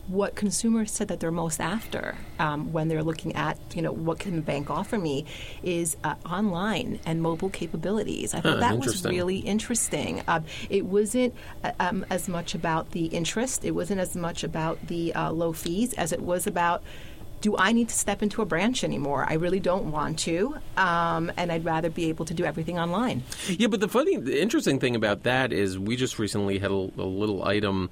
what 0.08 0.36
consumers 0.36 0.92
said 0.92 1.08
that 1.08 1.20
they're 1.20 1.32
most 1.32 1.60
after 1.60 2.16
um, 2.40 2.72
when 2.72 2.88
they're 2.88 3.04
looking 3.04 3.36
at, 3.36 3.58
you 3.76 3.82
know, 3.82 3.92
what 3.92 4.20
can 4.20 4.36
the 4.36 4.42
bank 4.42 4.70
offer 4.70 4.98
me 4.98 5.26
is 5.64 5.98
uh, 6.04 6.16
online 6.26 7.00
and 7.06 7.22
mobile 7.22 7.50
capabilities. 7.50 8.34
I 8.34 8.42
thought 8.42 8.54
Huh, 8.56 8.60
that 8.60 8.80
was 8.80 9.06
really 9.06 9.38
interesting. 9.38 10.22
Uh, 10.28 10.42
it 10.70 10.86
wasn't 10.86 11.34
uh, 11.64 11.72
um, 11.80 12.06
as 12.10 12.28
much 12.28 12.56
about 12.56 12.92
the 12.92 13.06
interest. 13.06 13.66
It 13.66 13.72
wasn't 13.72 14.00
as 14.00 14.16
much 14.16 14.44
about 14.44 14.88
the 14.88 15.14
uh, 15.16 15.32
low 15.32 15.54
fees 15.54 15.94
as 15.94 16.12
it 16.12 16.22
was 16.22 16.48
about. 16.48 16.84
Do 17.44 17.58
I 17.58 17.74
need 17.74 17.90
to 17.90 17.96
step 17.96 18.24
into 18.24 18.42
a 18.42 18.46
branch 18.46 18.86
anymore? 18.86 19.26
I 19.28 19.34
really 19.34 19.60
don't 19.60 19.92
want 19.92 20.18
to, 20.20 20.56
um, 20.78 21.30
and 21.36 21.52
I'd 21.52 21.66
rather 21.66 21.90
be 21.90 22.08
able 22.08 22.24
to 22.24 22.34
do 22.34 22.46
everything 22.46 22.80
online. 22.80 23.22
Yeah, 23.50 23.68
but 23.68 23.82
the 23.82 23.90
funny, 23.90 24.16
the 24.16 24.42
interesting 24.42 24.80
thing 24.80 24.96
about 24.96 25.24
that 25.24 25.52
is 25.52 25.78
we 25.78 25.98
just 25.98 26.20
recently 26.20 26.58
had 26.60 26.72
a, 26.72 26.74
a 26.74 27.04
little 27.04 27.44
item 27.44 27.90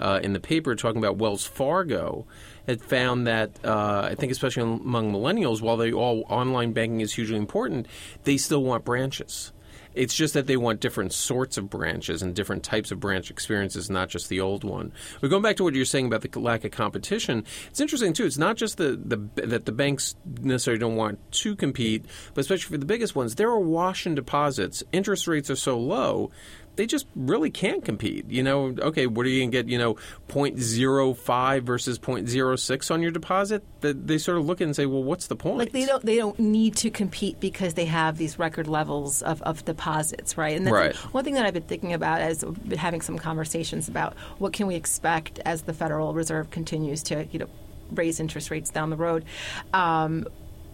uh, 0.00 0.20
in 0.22 0.32
the 0.32 0.40
paper 0.40 0.74
talking 0.74 0.96
about 0.96 1.18
Wells 1.18 1.44
Fargo 1.44 2.24
had 2.66 2.80
found 2.80 3.26
that 3.26 3.50
uh, 3.62 4.08
I 4.10 4.14
think 4.14 4.32
especially 4.32 4.62
among 4.62 5.12
millennials, 5.12 5.60
while 5.60 5.76
they 5.76 5.92
all 5.92 6.24
online 6.30 6.72
banking 6.72 7.02
is 7.02 7.12
hugely 7.12 7.36
important, 7.36 7.86
they 8.22 8.38
still 8.38 8.64
want 8.64 8.86
branches. 8.86 9.52
It's 9.94 10.14
just 10.14 10.34
that 10.34 10.46
they 10.46 10.56
want 10.56 10.80
different 10.80 11.12
sorts 11.12 11.56
of 11.56 11.70
branches 11.70 12.22
and 12.22 12.34
different 12.34 12.62
types 12.62 12.90
of 12.90 13.00
branch 13.00 13.30
experiences, 13.30 13.90
not 13.90 14.08
just 14.08 14.28
the 14.28 14.40
old 14.40 14.64
one. 14.64 14.92
But 15.20 15.30
going 15.30 15.42
back 15.42 15.56
to 15.56 15.64
what 15.64 15.74
you're 15.74 15.84
saying 15.84 16.06
about 16.06 16.22
the 16.22 16.40
lack 16.40 16.64
of 16.64 16.70
competition, 16.70 17.44
it's 17.68 17.80
interesting 17.80 18.12
too. 18.12 18.24
It's 18.24 18.38
not 18.38 18.56
just 18.56 18.76
the, 18.76 19.00
the 19.02 19.46
that 19.46 19.66
the 19.66 19.72
banks 19.72 20.16
necessarily 20.40 20.80
don't 20.80 20.96
want 20.96 21.18
to 21.32 21.56
compete, 21.56 22.04
but 22.34 22.40
especially 22.40 22.74
for 22.74 22.78
the 22.78 22.86
biggest 22.86 23.14
ones, 23.14 23.34
there 23.34 23.48
are 23.48 23.56
awash 23.56 24.06
in 24.06 24.14
deposits. 24.14 24.82
Interest 24.92 25.26
rates 25.26 25.50
are 25.50 25.56
so 25.56 25.78
low 25.78 26.30
they 26.76 26.86
just 26.86 27.06
really 27.14 27.50
can't 27.50 27.84
compete. 27.84 28.28
You 28.28 28.42
know, 28.42 28.74
okay, 28.78 29.06
what 29.06 29.26
are 29.26 29.28
you 29.28 29.40
going 29.42 29.50
to 29.52 29.56
get, 29.62 29.68
you 29.68 29.78
know, 29.78 29.96
0.05 30.28 31.62
versus 31.62 31.98
0.06 31.98 32.90
on 32.90 33.02
your 33.02 33.10
deposit? 33.10 33.62
They, 33.80 33.92
they 33.92 34.18
sort 34.18 34.38
of 34.38 34.44
look 34.46 34.58
at 34.60 34.62
it 34.62 34.66
and 34.66 34.76
say, 34.76 34.86
well, 34.86 35.02
what's 35.02 35.26
the 35.26 35.36
point? 35.36 35.58
Like 35.58 35.72
they 35.72 35.86
don't 35.86 36.04
they 36.04 36.16
don't 36.16 36.38
need 36.38 36.76
to 36.76 36.90
compete 36.90 37.40
because 37.40 37.74
they 37.74 37.84
have 37.86 38.16
these 38.18 38.38
record 38.38 38.66
levels 38.66 39.22
of, 39.22 39.42
of 39.42 39.64
deposits, 39.64 40.36
right? 40.36 40.56
And 40.56 40.66
that's 40.66 40.74
Right. 40.74 40.94
one 41.14 41.24
thing 41.24 41.34
that 41.34 41.46
I've 41.46 41.54
been 41.54 41.62
thinking 41.62 41.92
about 41.92 42.20
as 42.20 42.42
been 42.44 42.78
having 42.78 43.00
some 43.00 43.18
conversations 43.18 43.88
about 43.88 44.14
what 44.38 44.52
can 44.52 44.66
we 44.66 44.74
expect 44.74 45.38
as 45.44 45.62
the 45.62 45.72
Federal 45.72 46.14
Reserve 46.14 46.50
continues 46.50 47.02
to 47.04 47.26
you 47.30 47.38
know 47.38 47.48
raise 47.92 48.18
interest 48.20 48.50
rates 48.50 48.70
down 48.70 48.90
the 48.90 48.96
road. 48.96 49.24
Um, 49.72 50.26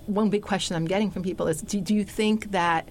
one 0.06 0.30
big 0.30 0.42
question 0.42 0.76
I'm 0.76 0.86
getting 0.86 1.10
from 1.10 1.22
people 1.22 1.46
is: 1.48 1.60
Do, 1.60 1.80
do 1.80 1.94
you 1.94 2.04
think 2.04 2.52
that 2.52 2.88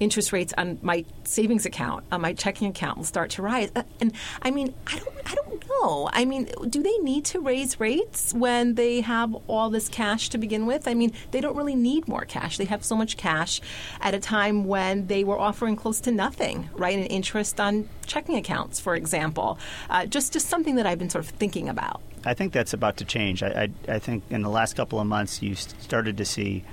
interest 0.00 0.32
rates 0.32 0.52
on 0.56 0.78
my 0.82 1.04
savings 1.24 1.66
account, 1.66 2.04
on 2.10 2.20
my 2.20 2.32
checking 2.32 2.68
account, 2.68 2.98
will 2.98 3.04
start 3.04 3.30
to 3.30 3.42
rise. 3.42 3.70
Uh, 3.74 3.82
and 4.00 4.12
I 4.42 4.50
mean, 4.50 4.74
I 4.86 4.98
don't, 4.98 5.16
I 5.26 5.34
don't 5.34 5.68
know. 5.68 6.10
I 6.12 6.24
mean, 6.24 6.50
do 6.68 6.82
they 6.82 6.96
need 6.98 7.24
to 7.26 7.40
raise 7.40 7.80
rates 7.80 8.32
when 8.34 8.74
they 8.74 9.00
have 9.00 9.34
all 9.46 9.70
this 9.70 9.88
cash 9.88 10.28
to 10.30 10.38
begin 10.38 10.66
with? 10.66 10.88
I 10.88 10.94
mean, 10.94 11.12
they 11.30 11.40
don't 11.40 11.56
really 11.56 11.74
need 11.74 12.08
more 12.08 12.24
cash. 12.24 12.56
They 12.58 12.64
have 12.66 12.84
so 12.84 12.96
much 12.96 13.16
cash 13.16 13.60
at 14.00 14.14
a 14.14 14.20
time 14.20 14.66
when 14.66 15.06
they 15.06 15.24
were 15.24 15.38
offering 15.38 15.76
close 15.76 16.00
to 16.02 16.12
nothing, 16.12 16.68
right? 16.74 16.98
And 16.98 17.06
interest 17.10 17.60
on 17.60 17.88
checking 18.06 18.36
accounts, 18.36 18.80
for 18.80 18.94
example. 18.94 19.58
Uh, 19.88 20.06
just, 20.06 20.32
just 20.32 20.48
something 20.48 20.76
that 20.76 20.86
I've 20.86 20.98
been 20.98 21.10
sort 21.10 21.24
of 21.24 21.30
thinking 21.30 21.68
about. 21.68 22.00
I 22.26 22.34
think 22.34 22.52
that's 22.52 22.72
about 22.72 22.96
to 22.98 23.04
change. 23.04 23.42
I, 23.42 23.68
I, 23.88 23.94
I 23.94 23.98
think 23.98 24.24
in 24.30 24.42
the 24.42 24.48
last 24.48 24.76
couple 24.76 24.98
of 24.98 25.06
months, 25.06 25.42
you 25.42 25.54
started 25.54 26.16
to 26.16 26.24
see 26.24 26.64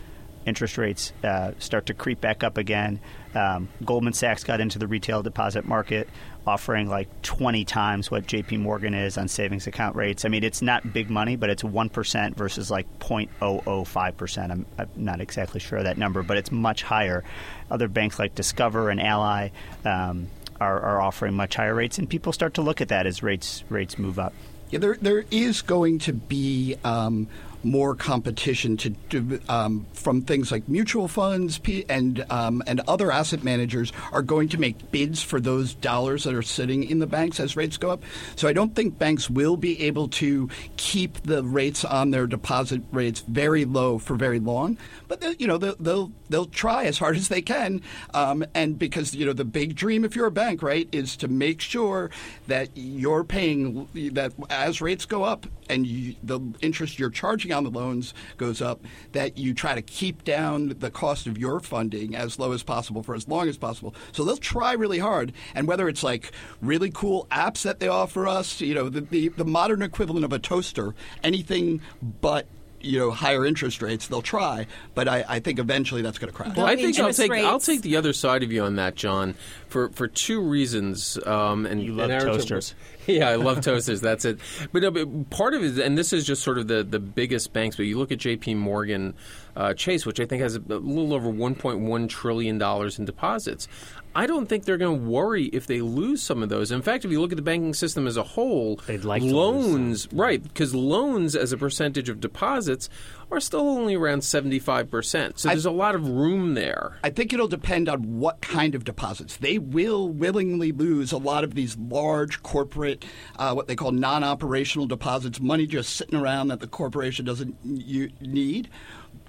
interest 0.46 0.78
rates 0.78 1.14
uh, 1.24 1.52
start 1.60 1.86
to 1.88 1.94
creep 1.94 2.22
back 2.22 2.44
up 2.44 2.58
again. 2.58 3.00
Um, 3.34 3.70
Goldman 3.86 4.14
Sachs 4.14 4.44
got 4.44 4.60
into 4.60 4.80
the 4.80 4.88
retail 4.88 5.24
deposit 5.24 5.66
market, 5.66 6.10
offering 6.46 6.90
like 6.90 7.22
20 7.22 7.64
times 7.66 8.12
what 8.12 8.28
J.P. 8.28 8.58
Morgan 8.58 8.94
is 8.94 9.18
on 9.18 9.28
savings 9.28 9.68
account 9.68 9.96
rates. 9.96 10.26
I 10.26 10.30
mean, 10.30 10.44
it's 10.44 10.62
not 10.62 10.92
big 10.92 11.10
money, 11.10 11.36
but 11.36 11.50
it's 11.50 11.64
one 11.64 11.90
percent 11.90 12.36
versus 12.36 12.70
like 12.70 12.88
0.005 13.00 14.18
percent. 14.18 14.52
I'm, 14.52 14.66
I'm 14.78 14.90
not 14.96 15.22
exactly 15.22 15.60
sure 15.60 15.80
of 15.80 15.86
that 15.86 15.98
number, 15.98 16.24
but 16.24 16.38
it's 16.38 16.52
much 16.52 16.84
higher. 16.84 17.24
Other 17.70 17.88
banks 17.88 18.20
like 18.20 18.36
Discover 18.36 18.90
and 18.90 19.02
Ally. 19.02 19.50
Um, 19.86 20.28
are, 20.60 20.80
are 20.80 21.02
offering 21.02 21.34
much 21.34 21.56
higher 21.56 21.74
rates, 21.74 21.98
and 21.98 22.08
people 22.08 22.32
start 22.32 22.54
to 22.54 22.62
look 22.62 22.82
at 22.82 22.90
that 22.90 23.08
as 23.08 23.24
rates 23.24 23.64
rates 23.70 23.98
move 23.98 24.20
up. 24.20 24.32
Yeah, 24.70 24.80
there 24.80 24.98
there 25.02 25.26
is 25.32 25.62
going 25.62 26.00
to 26.00 26.14
be 26.14 26.76
um, 26.84 27.28
more 27.64 27.96
competition 27.96 28.78
to 28.78 29.40
um, 29.50 29.86
from 29.94 30.22
things 30.22 30.52
like 30.52 30.68
mutual 30.68 31.08
funds 31.08 31.60
and 31.90 32.26
um, 32.30 32.64
and 32.68 32.82
other 32.88 33.12
asset 33.12 33.44
managers 33.44 33.92
are 34.12 34.22
going 34.22 34.50
to 34.50 34.60
make 34.60 34.92
bids 34.92 35.22
for 35.22 35.40
those 35.40 35.74
dollars 35.76 36.24
that 36.24 36.34
are 36.34 36.42
sitting 36.42 36.84
in 36.84 37.00
the 37.00 37.08
banks 37.08 37.40
as 37.40 37.56
rates 37.56 37.78
go 37.78 37.90
up. 37.92 38.04
So 38.36 38.48
I 38.48 38.54
don't 38.54 38.76
think 38.76 38.98
banks 38.98 39.30
will 39.30 39.58
be 39.58 39.82
able 39.84 40.08
to 40.10 40.50
keep 40.78 41.22
the 41.24 41.44
rates 41.44 41.86
on 41.86 42.12
their 42.12 42.28
deposit 42.28 42.82
rates 42.92 43.22
very 43.28 43.66
low 43.66 43.98
for 43.98 44.16
very 44.16 44.40
long. 44.40 44.78
But 45.08 45.22
they- 45.22 45.36
you 45.40 45.48
know 45.48 45.58
they'll 45.58 45.76
they'll, 45.80 46.12
they'll 46.30 46.46
try 46.46 46.86
as 46.86 46.98
hard 46.98 47.16
as 47.18 47.28
they 47.28 47.42
can, 47.42 47.82
um, 48.14 48.44
and 48.54 48.78
because 48.78 49.14
you 49.16 49.26
know 49.26 49.34
the 49.34 49.46
big 49.46 49.76
dream 49.76 50.04
if 50.06 50.16
you're 50.16 50.28
a 50.28 50.32
bank 50.32 50.62
right 50.62 50.88
is 50.92 51.16
to 51.18 51.28
make 51.28 51.62
sure 51.62 52.10
that 52.48 52.70
you're 52.76 53.24
paying 53.24 53.88
that 54.14 54.34
as 54.50 54.82
rates 54.82 55.06
go 55.06 55.24
up 55.24 55.46
and 55.72 55.88
you, 55.88 56.16
the 56.22 56.40
interest 56.62 57.00
you're 57.00 57.10
charging 57.10 57.52
on 57.52 57.64
the 57.64 57.72
loans 57.72 58.14
goes 58.38 58.62
up, 58.62 58.82
that 59.14 59.38
you 59.38 59.54
try 59.54 59.74
to 59.74 59.82
keep 59.82 60.24
down 60.24 60.76
the 60.80 60.92
cost 60.92 61.26
of 61.26 61.38
your 61.38 61.60
funding 61.60 62.16
as 62.16 62.38
low 62.38 62.52
as 62.52 62.62
possible 62.62 63.02
for 63.02 63.16
as 63.16 63.28
long 63.28 63.48
as 63.48 63.58
possible. 63.58 63.96
So 64.12 64.24
they'll 64.24 64.38
try 64.38 64.74
really 64.74 65.00
hard, 65.00 65.34
and 65.56 65.68
whether 65.68 65.88
it's 65.88 66.04
like 66.04 66.32
really 66.62 66.92
cool 66.92 67.28
apps 67.32 67.64
that 67.64 67.80
they 67.80 67.88
offer 67.88 68.28
us, 68.28 68.62
you 68.62 68.76
know, 68.76 68.90
the 68.90 69.02
the, 69.02 69.30
the 69.30 69.46
modern 69.46 69.82
equivalent 69.82 70.26
of 70.26 70.34
a 70.34 70.40
toaster, 70.40 70.94
anything 71.24 71.82
but. 72.22 72.46
You 72.84 73.00
know, 73.00 73.12
higher 73.12 73.46
interest 73.46 73.82
rates. 73.82 74.08
They'll 74.08 74.22
try, 74.22 74.68
but 74.96 75.08
I, 75.08 75.24
I 75.28 75.40
think 75.40 75.60
eventually 75.60 76.02
that's 76.02 76.18
going 76.18 76.32
to 76.32 76.36
crash. 76.36 76.56
Well, 76.56 76.66
I 76.66 76.76
think 76.76 76.98
I'll 77.00 77.08
interest 77.08 77.20
take 77.20 77.32
I'll 77.32 77.60
take 77.60 77.82
the 77.82 77.96
other 77.96 78.14
side 78.14 78.44
of 78.44 78.52
you 78.52 78.64
on 78.64 78.76
that, 78.78 78.96
John, 78.96 79.36
for 79.68 79.90
for 79.90 80.08
two 80.08 80.42
reasons. 80.42 81.18
Um, 81.26 81.66
and 81.66 81.82
You 81.84 81.94
love 81.94 82.10
and 82.10 82.22
Aaron- 82.22 82.34
toasters. 82.38 82.76
Yeah, 83.08 83.30
I 83.30 83.36
love 83.36 83.62
toasters. 83.62 84.00
That's 84.00 84.26
it. 84.26 84.38
But, 84.72 84.84
no, 84.84 84.92
but 84.92 85.32
part 85.32 85.56
of 85.56 85.64
it, 85.64 85.84
and 85.84 85.98
this 85.98 86.14
is 86.14 86.24
just 86.24 86.44
sort 86.44 86.60
of 86.60 86.68
the, 86.68 86.84
the 86.84 87.00
biggest 87.00 87.52
banks. 87.52 87.76
But 87.76 87.86
you 87.88 87.98
look 87.98 88.12
at 88.12 88.20
J.P. 88.20 88.54
Morgan 88.54 89.16
uh, 89.56 89.74
Chase, 89.74 90.06
which 90.06 90.20
I 90.20 90.26
think 90.28 90.44
has 90.44 90.56
a, 90.56 90.60
a 90.60 90.78
little 90.78 91.16
over 91.16 91.28
1.1 91.32 92.10
trillion 92.10 92.60
dollars 92.60 93.00
in 93.00 93.06
deposits. 93.06 93.68
I 94.14 94.28
don't 94.28 94.48
think 94.48 94.66
they're 94.66 94.78
going 94.78 95.00
to 95.00 95.08
worry 95.08 95.46
if 95.46 95.68
they 95.68 95.82
lose 95.82 96.22
some 96.22 96.44
of 96.44 96.50
those. 96.50 96.72
In 96.72 96.82
fact, 96.82 97.06
if 97.06 97.12
you 97.12 97.22
look 97.22 97.32
at 97.32 97.38
the 97.38 97.42
banking 97.42 97.74
system 97.74 98.08
as 98.08 98.18
a 98.18 98.24
whole, 98.24 98.76
They'd 98.88 99.06
like 99.06 99.22
to 99.22 99.26
lose 99.26 99.34
loans, 99.34 100.08
right? 100.12 100.42
Because 100.44 100.76
loans 100.76 101.36
as 101.36 101.54
a 101.54 101.58
percentage 101.58 102.10
of 102.10 102.20
deposits 102.20 102.90
are 103.32 103.40
still 103.40 103.62
only 103.62 103.96
around 103.96 104.20
75%. 104.20 105.40
So 105.40 105.48
there's 105.48 105.66
a 105.66 105.72
lot 105.72 105.96
of 105.96 106.08
room 106.08 106.54
there. 106.56 106.98
I 107.04 107.10
think 107.10 107.32
it'll 107.32 107.48
depend 107.48 107.88
on 107.88 108.20
what 108.20 108.42
kind 108.42 108.76
of 108.76 108.84
deposits. 108.84 109.38
They 109.38 109.58
will 109.58 110.10
willingly 110.10 110.74
lose 110.74 111.12
a 111.14 111.18
lot 111.18 111.44
of 111.46 111.56
these 111.56 111.78
large 111.78 112.44
corporate, 112.44 113.06
uh, 113.38 113.54
what 113.54 113.68
they 113.68 113.76
call 113.76 113.92
non 113.92 114.24
operational 114.24 114.88
deposits, 114.88 115.40
money 115.40 115.66
just 115.66 115.96
sitting 115.96 116.20
around 116.20 116.50
that 116.50 116.60
the 116.60 116.68
corporation 116.68 117.24
doesn't 117.24 117.64
need. 117.64 118.70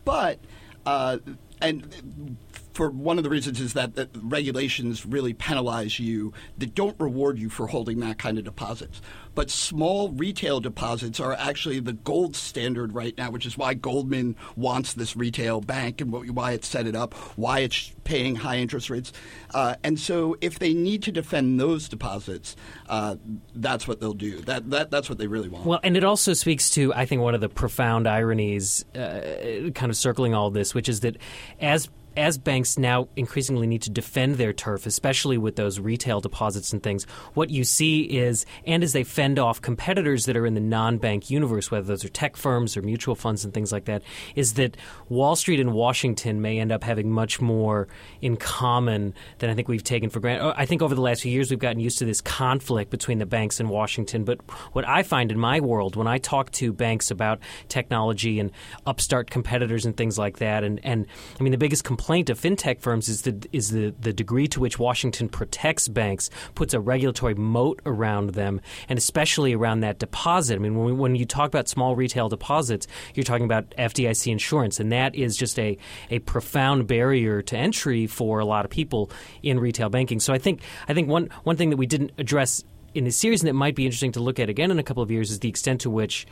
But, 0.05 0.41
uh, 0.85 1.19
and 1.61 2.37
for 2.73 2.91
one 2.91 3.19
of 3.19 3.25
the 3.25 3.31
reasons 3.31 3.61
is 3.61 3.75
that 3.75 3.95
the 3.95 4.09
regulations 4.15 5.05
really 5.05 5.35
penalize 5.35 5.99
you 5.99 6.33
that 6.59 6.75
don't 6.75 6.99
reward 6.99 7.39
you 7.39 7.49
for 7.49 7.67
holding 7.67 8.01
that 8.01 8.19
kind 8.19 8.39
of 8.39 8.45
deposits. 8.45 9.01
But 9.35 9.51
small 9.51 10.11
retail 10.11 10.61
deposits 10.61 11.19
are 11.19 11.33
actually 11.33 11.81
the 11.81 11.95
gold 11.95 12.37
standard 12.37 12.95
right 12.95 13.17
now, 13.17 13.31
which 13.31 13.47
is 13.47 13.57
why 13.57 13.75
Goldman 13.75 14.37
wants 14.57 14.93
this 14.93 15.17
retail 15.17 15.61
bank 15.61 16.01
and 16.01 16.13
why 16.13 16.53
it 16.53 16.65
set 16.65 16.87
it 16.87 16.95
up, 16.95 17.15
why 17.37 17.61
it's 17.61 17.93
paying 18.05 18.37
high 18.37 18.59
interest 18.59 18.91
rates. 18.91 19.13
Uh, 19.55 19.77
and 19.83 19.99
so, 19.99 20.37
if 20.41 20.59
they 20.59 20.75
need 20.75 21.03
to 21.05 21.13
defend 21.13 21.59
those 21.59 21.89
deposits, 21.89 22.57
uh, 22.89 23.17
that's 23.55 23.89
what 23.89 24.01
they'll 24.01 24.13
do. 24.13 24.41
That, 24.43 24.69
that 24.71 24.91
that's 24.91 25.09
what 25.09 25.19
they 25.19 25.27
really 25.27 25.49
want. 25.49 25.65
Well, 25.65 25.81
and 25.83 25.97
it 25.97 26.05
also 26.05 26.35
speaks 26.35 26.69
to 26.71 26.93
I 26.95 27.07
think 27.07 27.23
one 27.23 27.35
of 27.35 27.41
the 27.41 27.49
profound 27.49 28.07
ironies, 28.07 28.85
uh, 28.95 29.71
kind 29.75 29.91
of 29.91 29.97
circling 29.97 30.35
all 30.35 30.51
this, 30.51 30.75
which 30.75 30.89
is 30.91 31.01
that 31.01 31.17
as 31.59 31.89
as 32.17 32.39
banks 32.39 32.79
now 32.79 33.09
increasingly 33.17 33.67
need 33.67 33.83
to 33.83 33.91
defend 33.91 34.37
their 34.37 34.53
turf, 34.53 34.87
especially 34.87 35.39
with 35.39 35.57
those 35.57 35.81
retail 35.81 36.21
deposits 36.21 36.73
and 36.73 36.83
things, 36.83 37.05
what 37.35 37.51
you 37.51 37.65
see 37.65 38.03
is, 38.03 38.45
and 38.67 38.83
as 38.83 38.93
they 38.93 39.05
fend 39.05 39.39
off 39.39 39.61
competitors 39.61 40.27
that 40.27 40.37
are 40.37 40.47
in 40.47 40.55
the 40.55 40.61
non 40.61 40.99
bank 40.99 41.31
universe, 41.31 41.71
whether 41.71 41.87
those 41.87 42.05
are 42.05 42.09
tech 42.09 42.37
firms 42.37 42.77
or 42.77 42.83
mutual 42.83 43.15
funds 43.15 43.45
and 43.45 43.55
things 43.55 43.73
like 43.73 43.87
that, 43.87 44.03
is 44.35 44.55
that 44.55 44.77
Wall 45.09 45.37
Street 45.37 45.61
and 45.61 45.73
Washington 45.73 46.43
may 46.43 46.59
end 46.59 46.71
up 46.71 46.85
having 46.85 47.11
much 47.11 47.41
more 47.41 47.89
in 48.21 48.37
common 48.37 49.15
than 49.39 49.51
I 49.51 49.55
think 49.55 49.69
we've 49.69 49.83
taken 49.83 50.11
for 50.11 50.21
granted. 50.21 50.45
Oh, 50.45 50.55
I 50.57 50.67
think 50.67 50.83
over 50.83 50.95
the 50.95 51.01
last 51.01 51.23
few 51.23 51.33
years 51.33 51.51
we've 51.51 51.59
gotten 51.59 51.81
used 51.81 51.99
to 51.99 52.05
this 52.05 52.21
conflict 52.21 52.91
between 52.91 53.19
the 53.19 53.27
banks 53.27 53.59
and 53.59 53.71
Washington, 53.71 54.25
but 54.25 54.39
what 54.73 54.87
I 54.87 55.03
find 55.03 55.33
in 55.33 55.39
my 55.39 55.61
world 55.61 55.97
when 55.97 56.07
I 56.07 56.19
talk 56.19 56.51
to 56.53 56.73
banks 56.73 57.11
about 57.11 57.39
technology 57.69 58.39
and 58.39 58.51
upstart 58.87 59.31
competitors 59.31 59.87
and 59.87 59.97
things 59.97 60.19
like 60.19 60.39
that, 60.39 60.63
and, 60.65 60.79
and 60.85 61.07
I 61.41 61.43
mean, 61.43 61.53
the 61.53 61.59
biggest 61.59 61.85
complaint 61.85 62.02
complaint 62.03 62.31
of 62.31 62.41
fintech 62.41 62.81
firms 62.81 63.09
is 63.09 63.23
the 63.23 63.49
is 63.53 63.71
the, 63.71 63.95
the 64.01 64.13
degree 64.13 64.49
to 64.49 64.59
which 64.59 64.77
Washington 64.77 65.29
protects 65.29 65.87
banks, 65.87 66.31
puts 66.57 66.75
a 66.75 66.81
regulatory 66.81 67.37
moat 67.37 67.81
around 67.87 68.31
them, 68.31 68.61
and 68.89 68.99
especially 68.99 69.55
around 69.55 69.81
that 69.81 70.01
deposit. 70.01 70.57
I 70.57 70.59
mean, 70.59 70.75
when, 70.75 70.87
we, 70.87 70.93
when 70.93 71.15
you 71.15 71.25
talk 71.25 71.47
about 71.47 71.69
small 71.69 71.95
retail 71.95 72.29
deposits, 72.29 72.89
you're 73.15 73.23
talking 73.23 73.45
about 73.45 73.71
FDIC 73.79 74.33
insurance, 74.33 74.81
and 74.81 74.91
that 74.91 75.15
is 75.15 75.37
just 75.37 75.61
a, 75.61 75.79
a 76.11 76.19
profound 76.19 76.89
barrier 76.89 77.41
to 77.43 77.57
entry 77.57 78.09
for 78.09 78.41
a 78.41 78.45
lot 78.45 78.65
of 78.65 78.71
people 78.73 79.09
in 79.45 79.61
retail 79.61 79.89
banking. 79.89 80.19
So 80.19 80.35
I 80.35 80.39
think 80.39 80.61
I 80.89 80.95
think 80.95 81.09
one 81.09 81.29
one 81.45 81.57
thing 81.57 81.71
that 81.71 81.77
we 81.77 81.87
didn't 81.87 82.11
address 82.19 82.65
in 82.95 83.05
this 83.05 83.17
series 83.17 83.43
and 83.43 83.49
that 83.49 83.55
might 83.55 83.77
be 83.77 83.85
interesting 83.85 84.11
to 84.13 84.21
look 84.21 84.41
at 84.41 84.49
again 84.49 84.73
in 84.73 84.81
a 84.81 84.83
couple 84.83 85.05
of 85.05 85.11
years 85.13 85.31
is 85.31 85.39
the 85.39 85.49
extent 85.49 85.83
to 85.83 85.89
which 85.89 86.27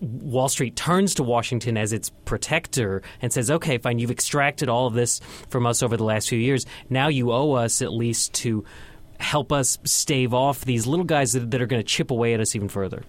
Wall 0.00 0.48
Street 0.48 0.76
turns 0.76 1.14
to 1.14 1.22
Washington 1.22 1.76
as 1.76 1.92
its 1.92 2.10
protector 2.24 3.02
and 3.22 3.32
says, 3.32 3.50
okay, 3.50 3.78
fine, 3.78 3.98
you've 3.98 4.10
extracted 4.10 4.68
all 4.68 4.86
of 4.86 4.94
this 4.94 5.20
from 5.48 5.66
us 5.66 5.82
over 5.82 5.96
the 5.96 6.04
last 6.04 6.28
few 6.28 6.38
years. 6.38 6.66
Now 6.90 7.08
you 7.08 7.32
owe 7.32 7.52
us 7.52 7.82
at 7.82 7.92
least 7.92 8.34
to 8.34 8.64
help 9.20 9.52
us 9.52 9.78
stave 9.84 10.34
off 10.34 10.64
these 10.64 10.86
little 10.86 11.04
guys 11.04 11.32
that, 11.32 11.54
are 11.54 11.66
going 11.66 11.80
to 11.80 11.88
chip 11.88 12.10
away 12.10 12.34
at 12.34 12.40
us 12.40 12.54
even 12.54 12.68
further. 12.68 13.02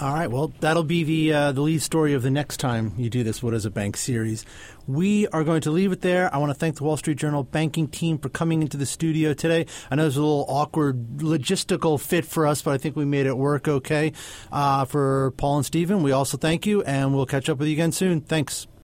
All 0.00 0.14
right. 0.14 0.30
Well, 0.30 0.52
that'll 0.60 0.84
be 0.84 1.02
the 1.02 1.32
uh, 1.32 1.52
the 1.52 1.60
lead 1.60 1.82
story 1.82 2.14
of 2.14 2.22
the 2.22 2.30
next 2.30 2.58
time 2.58 2.92
you 2.96 3.10
do 3.10 3.24
this 3.24 3.42
"What 3.42 3.52
Is 3.52 3.64
a 3.64 3.70
Bank" 3.70 3.96
series. 3.96 4.46
We 4.86 5.26
are 5.28 5.42
going 5.42 5.62
to 5.62 5.72
leave 5.72 5.90
it 5.90 6.02
there. 6.02 6.32
I 6.32 6.38
want 6.38 6.50
to 6.50 6.54
thank 6.54 6.76
the 6.76 6.84
Wall 6.84 6.96
Street 6.96 7.18
Journal 7.18 7.42
banking 7.42 7.88
team 7.88 8.16
for 8.18 8.28
coming 8.28 8.62
into 8.62 8.76
the 8.76 8.86
studio 8.86 9.34
today. 9.34 9.66
I 9.90 9.96
know 9.96 10.02
it 10.02 10.06
was 10.06 10.16
a 10.16 10.20
little 10.20 10.46
awkward 10.48 11.16
logistical 11.16 12.00
fit 12.00 12.24
for 12.24 12.46
us, 12.46 12.62
but 12.62 12.74
I 12.74 12.78
think 12.78 12.94
we 12.94 13.06
made 13.06 13.26
it 13.26 13.36
work 13.36 13.66
okay. 13.66 14.12
Uh, 14.52 14.84
for 14.84 15.32
Paul 15.32 15.56
and 15.56 15.66
Stephen, 15.66 16.04
we 16.04 16.12
also 16.12 16.36
thank 16.36 16.64
you, 16.64 16.80
and 16.84 17.12
we'll 17.12 17.26
catch 17.26 17.48
up 17.48 17.58
with 17.58 17.66
you 17.66 17.74
again 17.74 17.90
soon. 17.90 18.20
Thanks. 18.20 18.67